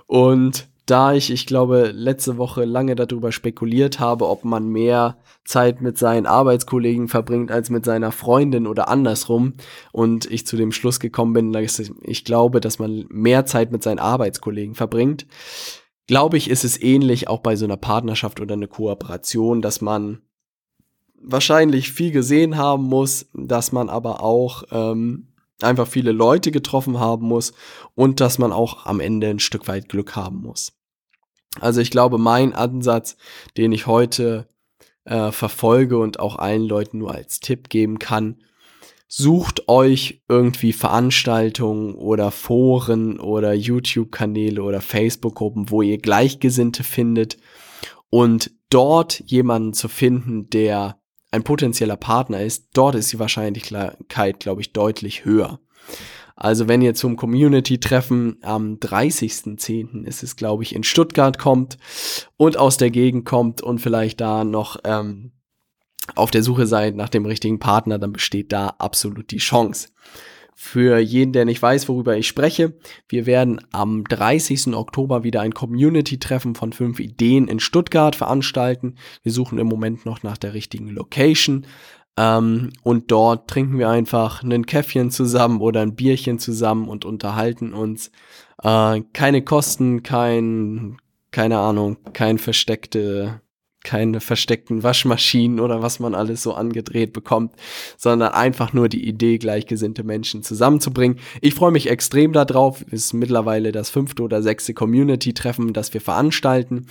Und 0.07 0.69
da 0.93 1.15
ich, 1.15 1.31
ich 1.31 1.47
glaube, 1.47 1.91
letzte 1.95 2.37
Woche 2.37 2.67
lange 2.67 2.95
darüber 2.95 3.33
spekuliert 3.33 3.99
habe, 3.99 4.29
ob 4.29 4.45
man 4.45 4.69
mehr 4.69 5.17
Zeit 5.43 5.81
mit 5.81 5.97
seinen 5.97 6.27
Arbeitskollegen 6.27 7.09
verbringt 7.09 7.51
als 7.51 7.71
mit 7.71 7.87
seiner 7.87 8.13
Freundin 8.13 8.67
oder 8.67 8.89
andersrum 8.89 9.55
und 9.93 10.31
ich 10.31 10.47
zu 10.47 10.59
dem 10.59 10.71
Schluss 10.71 11.01
gekommen 11.01 11.33
bin, 11.33 11.51
dass 11.51 11.81
ich 12.03 12.27
glaube, 12.27 12.61
dass 12.61 12.79
man 12.79 13.07
mehr 13.09 13.47
Zeit 13.47 13.73
mit 13.73 13.83
seinen 13.83 14.01
Arbeitskollegen 14.01 14.75
verbringt, 14.75 15.27
glaube 16.07 16.37
ich, 16.37 16.51
ist 16.51 16.63
es 16.63 16.79
ähnlich 16.83 17.27
auch 17.27 17.41
bei 17.41 17.57
so 17.57 17.65
einer 17.65 17.79
Partnerschaft 17.79 18.39
oder 18.39 18.53
einer 18.53 18.67
Kooperation, 18.67 19.63
dass 19.63 19.81
man 19.81 20.21
wahrscheinlich 21.23 21.91
viel 21.91 22.11
gesehen 22.11 22.59
haben 22.59 22.83
muss, 22.83 23.31
dass 23.33 23.73
man 23.73 23.89
aber 23.89 24.23
auch 24.23 24.65
ähm, 24.71 25.29
einfach 25.63 25.87
viele 25.87 26.13
Leute 26.13 26.51
getroffen 26.51 27.01
haben 27.01 27.27
muss 27.29 27.55
und 27.95 28.21
dass 28.21 28.37
man 28.37 28.53
auch 28.53 28.85
am 28.85 29.01
Ende 29.01 29.29
ein 29.29 29.39
Stück 29.39 29.69
weit 29.69 29.89
Glück 29.89 30.17
haben 30.17 30.43
muss. 30.43 30.82
Also 31.61 31.81
ich 31.81 31.91
glaube, 31.91 32.19
mein 32.19 32.55
Ansatz, 32.55 33.17
den 33.57 33.73
ich 33.73 33.87
heute 33.87 34.49
äh, 35.05 35.33
verfolge 35.33 35.99
und 35.99 36.21
auch 36.21 36.37
allen 36.37 36.65
Leuten 36.65 36.99
nur 36.99 37.15
als 37.15 37.41
Tipp 37.41 37.69
geben 37.69 37.99
kann, 37.99 38.43
sucht 39.09 39.69
euch 39.69 40.23
irgendwie 40.29 40.73
Veranstaltungen 40.73 41.95
oder 41.95 42.31
Foren 42.31 43.21
oder 43.21 43.53
YouTube-Kanäle 43.53 44.63
oder 44.63 44.81
Facebook-Gruppen, 44.81 45.71
wo 45.71 45.83
ihr 45.83 45.99
Gleichgesinnte 45.99 46.83
findet 46.83 47.37
und 48.09 48.53
dort 48.71 49.23
jemanden 49.27 49.75
zu 49.75 49.89
finden, 49.89 50.49
der 50.49 50.99
ein 51.31 51.43
potenzieller 51.43 51.97
Partner 51.97 52.43
ist, 52.43 52.69
dort 52.75 52.95
ist 52.95 53.13
die 53.13 53.19
Wahrscheinlichkeit, 53.19 54.41
glaube 54.41 54.61
ich, 54.61 54.73
deutlich 54.73 55.25
höher. 55.25 55.61
Also 56.37 56.69
wenn 56.69 56.83
ihr 56.83 56.95
zum 56.95 57.17
Community-Treffen 57.17 58.39
am 58.43 58.75
30.10. 58.75 60.05
ist 60.05 60.23
es, 60.23 60.37
glaube 60.37 60.63
ich, 60.63 60.75
in 60.75 60.83
Stuttgart 60.83 61.39
kommt 61.39 61.77
und 62.37 62.57
aus 62.57 62.77
der 62.77 62.91
Gegend 62.91 63.25
kommt 63.25 63.63
und 63.63 63.81
vielleicht 63.81 64.21
da 64.21 64.45
noch 64.45 64.77
ähm, 64.85 65.33
auf 66.15 66.31
der 66.31 66.43
Suche 66.43 66.67
seid 66.67 66.97
nach 66.97 67.09
dem 67.09 67.27
richtigen 67.27 67.59
Partner, 67.59 67.99
dann 67.99 68.13
besteht 68.13 68.53
da 68.53 68.75
absolut 68.79 69.31
die 69.31 69.39
Chance. 69.39 69.89
Für 70.55 70.99
jeden, 70.99 71.33
der 71.33 71.45
nicht 71.45 71.63
weiß, 71.63 71.89
worüber 71.89 72.17
ich 72.17 72.29
spreche, 72.29 72.75
wir 73.09 73.27
werden 73.27 73.61
am 73.73 74.05
30. 74.05 74.75
Oktober 74.75 75.25
wieder 75.25 75.41
ein 75.41 75.55
Community-Treffen 75.55 76.55
von 76.55 76.73
fünf 76.73 77.01
Ideen 77.01 77.49
in 77.49 77.59
Stuttgart 77.59 78.15
veranstalten. 78.15 78.97
Wir 79.23 79.33
suchen 79.33 79.59
im 79.59 79.67
Moment 79.67 80.05
noch 80.05 80.23
nach 80.23 80.37
der 80.37 80.55
richtigen 80.55 80.89
Location. 80.89 81.67
Ähm, 82.17 82.73
und 82.83 83.11
dort 83.11 83.49
trinken 83.49 83.79
wir 83.79 83.89
einfach 83.89 84.43
ein 84.43 84.67
Käffchen 84.67 85.11
zusammen 85.11 85.61
oder 85.61 85.81
ein 85.81 85.95
Bierchen 85.95 86.39
zusammen 86.39 86.89
und 86.89 87.05
unterhalten 87.05 87.73
uns. 87.73 88.11
Äh, 88.63 89.03
keine 89.13 89.43
Kosten, 89.43 90.03
kein, 90.03 90.99
keine 91.31 91.59
Ahnung, 91.59 91.97
kein 92.13 92.39
versteckte 92.39 93.41
keine 93.85 94.21
versteckten 94.21 94.83
Waschmaschinen 94.83 95.61
oder 95.61 95.83
was 95.83 96.01
man 96.01 96.15
alles 96.15 96.43
so 96.43 96.55
angedreht 96.55 97.13
bekommt, 97.13 97.55
sondern 97.97 98.33
einfach 98.33 98.73
nur 98.73 98.89
die 98.89 99.07
Idee, 99.07 99.39
gleichgesinnte 99.39 100.05
Menschen 100.05 100.43
zusammenzubringen. 100.43 101.19
Ich 101.41 101.55
freue 101.55 101.73
mich 101.73 101.91
extrem 101.91 102.33
darauf. 102.33 102.83
Ist 102.83 103.13
mittlerweile 103.13 103.73
das 103.73 103.91
fünfte 103.91 104.23
oder 104.23 104.43
sechste 104.43 104.75
Community-Treffen, 104.75 105.73
das 105.73 105.93
wir 105.95 106.01
veranstalten. 106.01 106.87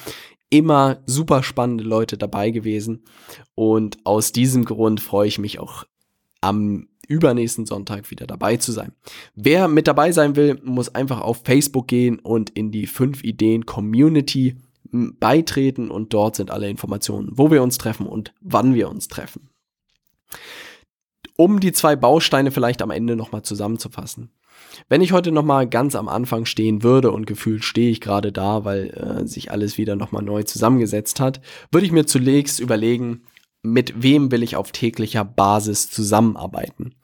Immer 0.51 1.01
super 1.07 1.41
spannende 1.41 1.83
Leute 1.83 2.17
dabei 2.17 2.51
gewesen. 2.51 3.03
Und 3.55 3.97
aus 4.05 4.31
diesem 4.31 4.65
Grund 4.65 5.01
freue 5.01 5.27
ich 5.27 5.39
mich 5.39 5.57
auch 5.57 5.85
am 6.41 6.87
übernächsten 7.07 7.65
Sonntag 7.65 8.11
wieder 8.11 8.27
dabei 8.27 8.57
zu 8.57 8.71
sein. 8.71 8.93
Wer 9.33 9.67
mit 9.67 9.87
dabei 9.87 10.11
sein 10.11 10.35
will, 10.35 10.59
muss 10.63 10.93
einfach 10.93 11.21
auf 11.21 11.41
Facebook 11.43 11.87
gehen 11.87 12.19
und 12.19 12.51
in 12.51 12.71
die 12.71 12.85
5 12.85 13.23
Ideen 13.23 13.65
Community 13.65 14.57
beitreten 14.91 15.89
und 15.89 16.13
dort 16.13 16.35
sind 16.35 16.51
alle 16.51 16.69
Informationen, 16.69 17.29
wo 17.33 17.49
wir 17.49 17.63
uns 17.63 17.77
treffen 17.77 18.05
und 18.05 18.33
wann 18.41 18.73
wir 18.73 18.89
uns 18.89 19.07
treffen. 19.07 19.49
Um 21.37 21.59
die 21.59 21.71
zwei 21.71 21.95
Bausteine 21.95 22.51
vielleicht 22.51 22.81
am 22.81 22.91
Ende 22.91 23.15
nochmal 23.15 23.43
zusammenzufassen. 23.43 24.31
Wenn 24.89 25.01
ich 25.01 25.11
heute 25.11 25.31
nochmal 25.31 25.67
ganz 25.67 25.95
am 25.95 26.07
Anfang 26.07 26.45
stehen 26.45 26.83
würde 26.83 27.11
und 27.11 27.25
gefühlt 27.25 27.63
stehe 27.63 27.91
ich 27.91 28.01
gerade 28.01 28.31
da, 28.31 28.65
weil 28.65 28.89
äh, 28.89 29.27
sich 29.27 29.51
alles 29.51 29.77
wieder 29.77 29.95
nochmal 29.95 30.23
neu 30.23 30.43
zusammengesetzt 30.43 31.19
hat, 31.19 31.41
würde 31.71 31.85
ich 31.85 31.91
mir 31.91 32.05
zunächst 32.05 32.59
überlegen, 32.59 33.23
mit 33.63 34.01
wem 34.01 34.31
will 34.31 34.43
ich 34.43 34.55
auf 34.55 34.71
täglicher 34.71 35.23
Basis 35.23 35.89
zusammenarbeiten. 35.89 36.95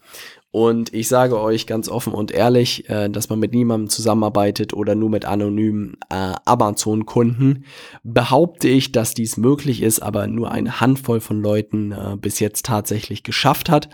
Und 0.49 0.93
ich 0.93 1.08
sage 1.08 1.39
euch 1.39 1.67
ganz 1.67 1.88
offen 1.88 2.13
und 2.13 2.32
ehrlich, 2.32 2.89
äh, 2.89 3.10
dass 3.10 3.30
man 3.30 3.38
mit 3.38 3.53
niemandem 3.53 3.89
zusammenarbeitet 3.89 4.73
oder 4.73 4.95
nur 4.95 5.10
mit 5.10 5.25
anonymen 5.25 5.97
äh, 6.10 6.34
Amazon-Kunden, 6.45 7.65
behaupte 8.03 8.67
ich, 8.67 8.91
dass 8.91 9.13
dies 9.13 9.38
möglich 9.38 9.84
ist, 9.84 9.99
aber 9.99 10.25
nur 10.25 10.51
eine 10.51 10.80
Handvoll 10.80 11.19
von 11.19 11.41
Leuten 11.41 11.91
äh, 11.91 12.15
bis 12.19 12.39
jetzt 12.39 12.65
tatsächlich 12.65 13.23
geschafft 13.23 13.69
hat. 13.69 13.89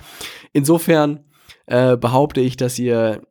Insofern 0.54 1.22
äh, 1.66 1.98
behaupte 1.98 2.42
ich, 2.42 2.58
dass 2.58 2.78
ihr, 2.78 3.22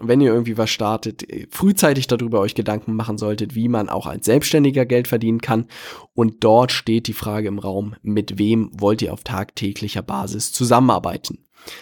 wenn 0.00 0.20
ihr 0.20 0.32
irgendwie 0.32 0.58
was 0.58 0.70
startet, 0.70 1.26
frühzeitig 1.50 2.06
darüber 2.06 2.40
euch 2.40 2.54
Gedanken 2.54 2.94
machen 2.94 3.18
solltet, 3.18 3.54
wie 3.54 3.68
man 3.68 3.88
auch 3.88 4.06
als 4.06 4.26
Selbstständiger 4.26 4.86
Geld 4.86 5.08
verdienen 5.08 5.40
kann. 5.40 5.66
Und 6.14 6.44
dort 6.44 6.72
steht 6.72 7.08
die 7.08 7.12
Frage 7.12 7.48
im 7.48 7.58
Raum, 7.58 7.94
mit 8.02 8.38
wem 8.38 8.70
wollt 8.78 9.02
ihr 9.02 9.12
auf 9.12 9.24
tagtäglicher 9.24 10.02
Basis 10.02 10.52
zusammenarbeiten? 10.52 11.38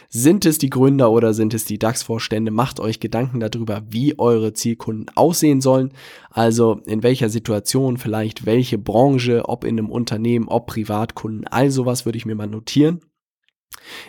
Sind 0.09 0.45
es 0.47 0.59
die 0.59 0.71
Gründer 0.71 1.11
oder 1.11 1.35
sind 1.35 1.55
es 1.55 1.65
die 1.65 1.79
DAX-Vorstände? 1.79 2.51
Macht 2.51 2.81
euch 2.81 3.01
Gedanken 3.01 3.41
darüber, 3.41 3.83
wie 3.89 4.19
eure 4.19 4.53
Zielkunden 4.53 5.07
aussehen 5.15 5.61
sollen. 5.61 5.93
Also 6.31 6.81
in 6.87 7.03
welcher 7.03 7.29
Situation, 7.29 7.97
vielleicht 7.97 8.47
welche 8.47 8.79
Branche, 8.79 9.49
ob 9.49 9.65
in 9.65 9.79
einem 9.79 9.91
Unternehmen, 9.91 10.49
ob 10.49 10.67
Privatkunden. 10.67 11.47
All 11.47 11.71
sowas 11.71 12.07
würde 12.07 12.19
ich 12.19 12.27
mir 12.27 12.35
mal 12.35 12.47
notieren. 12.47 13.01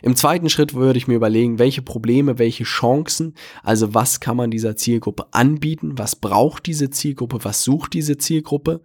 Im 0.02 0.16
zweiten 0.16 0.50
Schritt 0.50 0.74
würde 0.74 0.98
ich 0.98 1.08
mir 1.08 1.16
überlegen, 1.16 1.60
welche 1.60 1.82
Probleme, 1.82 2.38
welche 2.40 2.64
Chancen, 2.64 3.34
also 3.64 3.94
was 3.94 4.20
kann 4.20 4.38
man 4.38 4.52
dieser 4.52 4.76
Zielgruppe 4.76 5.28
anbieten, 5.32 5.98
was 5.98 6.16
braucht 6.16 6.66
diese 6.66 6.90
Zielgruppe, 6.90 7.40
was 7.44 7.64
sucht 7.64 7.94
diese 7.94 8.18
Zielgruppe 8.18 8.82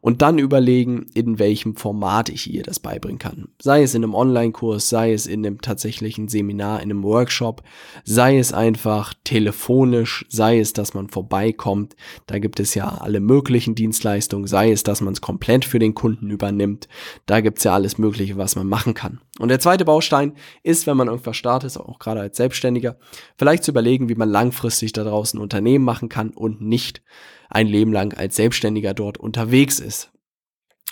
und 0.00 0.22
dann 0.22 0.38
überlegen, 0.38 1.06
in 1.14 1.38
welchem 1.38 1.76
Format 1.76 2.28
ich 2.28 2.52
ihr 2.52 2.62
das 2.62 2.80
beibringen 2.80 3.18
kann. 3.18 3.48
Sei 3.60 3.82
es 3.82 3.94
in 3.94 4.04
einem 4.04 4.14
Online-Kurs, 4.14 4.88
sei 4.88 5.12
es 5.12 5.26
in 5.26 5.44
einem 5.44 5.60
tatsächlichen 5.60 6.28
Seminar, 6.28 6.82
in 6.82 6.90
einem 6.90 7.02
Workshop, 7.02 7.62
sei 8.04 8.38
es 8.38 8.52
einfach 8.52 9.14
telefonisch, 9.24 10.26
sei 10.28 10.60
es, 10.60 10.72
dass 10.72 10.94
man 10.94 11.08
vorbeikommt. 11.08 11.96
Da 12.26 12.38
gibt 12.38 12.60
es 12.60 12.74
ja 12.74 12.88
alle 12.88 13.20
möglichen 13.20 13.74
Dienstleistungen, 13.74 14.46
sei 14.46 14.70
es, 14.70 14.82
dass 14.82 15.00
man 15.00 15.12
es 15.12 15.20
komplett 15.20 15.64
für 15.64 15.78
den 15.78 15.94
Kunden 15.94 16.30
übernimmt. 16.30 16.88
Da 17.26 17.40
gibt 17.40 17.58
es 17.58 17.64
ja 17.64 17.74
alles 17.74 17.98
Mögliche, 17.98 18.36
was 18.36 18.56
man 18.56 18.68
machen 18.68 18.94
kann. 18.94 19.20
Und 19.38 19.48
der 19.48 19.60
zweite 19.60 19.84
Baustein 19.84 20.32
ist, 20.62 20.86
wenn 20.86 20.96
man 20.96 21.08
irgendwas 21.08 21.36
startet, 21.36 21.76
auch 21.76 21.98
gerade 21.98 22.20
als 22.20 22.36
Selbstständiger, 22.36 22.96
vielleicht 23.36 23.64
zu 23.64 23.70
überlegen, 23.70 24.08
wie 24.08 24.14
man 24.14 24.30
langfristig 24.30 24.92
da 24.92 25.04
draußen 25.04 25.38
Unternehmen 25.38 25.84
machen 25.84 26.08
kann 26.08 26.30
und 26.30 26.62
nicht 26.62 27.02
ein 27.50 27.66
Leben 27.66 27.92
lang 27.92 28.14
als 28.14 28.36
Selbstständiger 28.36 28.94
dort 28.94 29.18
unterwegs 29.18 29.78
ist. 29.78 30.10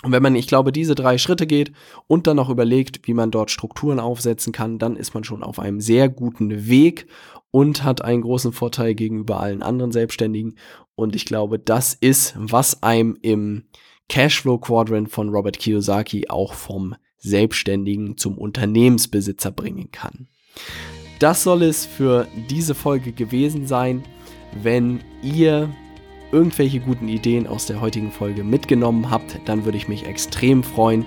Und 0.03 0.11
wenn 0.11 0.21
man, 0.21 0.35
ich 0.35 0.47
glaube, 0.47 0.71
diese 0.71 0.93
drei 0.93 1.17
Schritte 1.17 1.47
geht 1.47 1.71
und 2.05 2.27
dann 2.27 2.35
noch 2.35 2.49
überlegt, 2.49 3.07
wie 3.07 3.13
man 3.13 3.31
dort 3.31 3.49
Strukturen 3.49 3.99
aufsetzen 3.99 4.53
kann, 4.53 4.77
dann 4.77 4.97
ist 4.97 5.13
man 5.13 5.23
schon 5.23 5.41
auf 5.41 5.57
einem 5.57 5.79
sehr 5.79 6.09
guten 6.09 6.67
Weg 6.67 7.07
und 7.49 7.83
hat 7.83 8.03
einen 8.03 8.21
großen 8.21 8.51
Vorteil 8.51 8.93
gegenüber 8.93 9.39
allen 9.39 9.63
anderen 9.63 9.91
Selbstständigen. 9.91 10.57
Und 10.95 11.15
ich 11.15 11.25
glaube, 11.25 11.57
das 11.57 11.93
ist, 11.93 12.35
was 12.37 12.83
einem 12.83 13.17
im 13.21 13.63
Cashflow 14.09 14.59
Quadrant 14.59 15.09
von 15.09 15.29
Robert 15.29 15.57
Kiyosaki 15.57 16.27
auch 16.29 16.53
vom 16.53 16.95
Selbstständigen 17.25 18.17
zum 18.17 18.37
Unternehmensbesitzer 18.37 19.51
bringen 19.51 19.91
kann. 19.91 20.27
Das 21.19 21.43
soll 21.43 21.63
es 21.63 21.85
für 21.85 22.27
diese 22.49 22.75
Folge 22.75 23.11
gewesen 23.11 23.67
sein. 23.67 24.03
Wenn 24.61 25.01
ihr 25.21 25.69
irgendwelche 26.31 26.79
guten 26.79 27.07
Ideen 27.07 27.47
aus 27.47 27.65
der 27.65 27.79
heutigen 27.81 28.11
Folge 28.11 28.43
mitgenommen 28.43 29.09
habt, 29.09 29.39
dann 29.45 29.63
würde 29.63 29.77
ich 29.77 29.87
mich 29.87 30.05
extrem 30.05 30.63
freuen, 30.63 31.05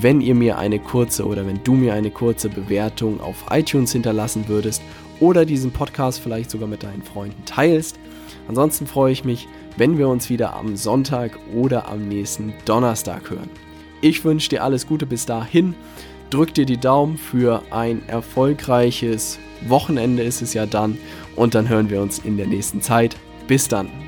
wenn 0.00 0.20
ihr 0.20 0.34
mir 0.34 0.58
eine 0.58 0.78
kurze 0.78 1.26
oder 1.26 1.46
wenn 1.46 1.62
du 1.62 1.74
mir 1.74 1.94
eine 1.94 2.10
kurze 2.10 2.48
Bewertung 2.48 3.20
auf 3.20 3.44
iTunes 3.50 3.92
hinterlassen 3.92 4.48
würdest 4.48 4.82
oder 5.20 5.44
diesen 5.44 5.70
Podcast 5.70 6.20
vielleicht 6.20 6.50
sogar 6.50 6.68
mit 6.68 6.82
deinen 6.82 7.02
Freunden 7.02 7.44
teilst. 7.44 7.98
Ansonsten 8.48 8.86
freue 8.86 9.12
ich 9.12 9.24
mich, 9.24 9.46
wenn 9.76 9.98
wir 9.98 10.08
uns 10.08 10.28
wieder 10.28 10.54
am 10.54 10.76
Sonntag 10.76 11.38
oder 11.54 11.88
am 11.88 12.08
nächsten 12.08 12.52
Donnerstag 12.64 13.30
hören. 13.30 13.63
Ich 14.04 14.22
wünsche 14.22 14.50
dir 14.50 14.62
alles 14.62 14.86
Gute 14.86 15.06
bis 15.06 15.24
dahin. 15.24 15.74
Drück 16.28 16.52
dir 16.52 16.66
die 16.66 16.76
Daumen 16.76 17.16
für 17.16 17.62
ein 17.70 18.06
erfolgreiches 18.06 19.38
Wochenende 19.66 20.22
ist 20.22 20.42
es 20.42 20.52
ja 20.52 20.66
dann 20.66 20.98
und 21.36 21.54
dann 21.54 21.70
hören 21.70 21.88
wir 21.88 22.02
uns 22.02 22.18
in 22.18 22.36
der 22.36 22.46
nächsten 22.46 22.82
Zeit. 22.82 23.16
Bis 23.48 23.66
dann. 23.66 24.03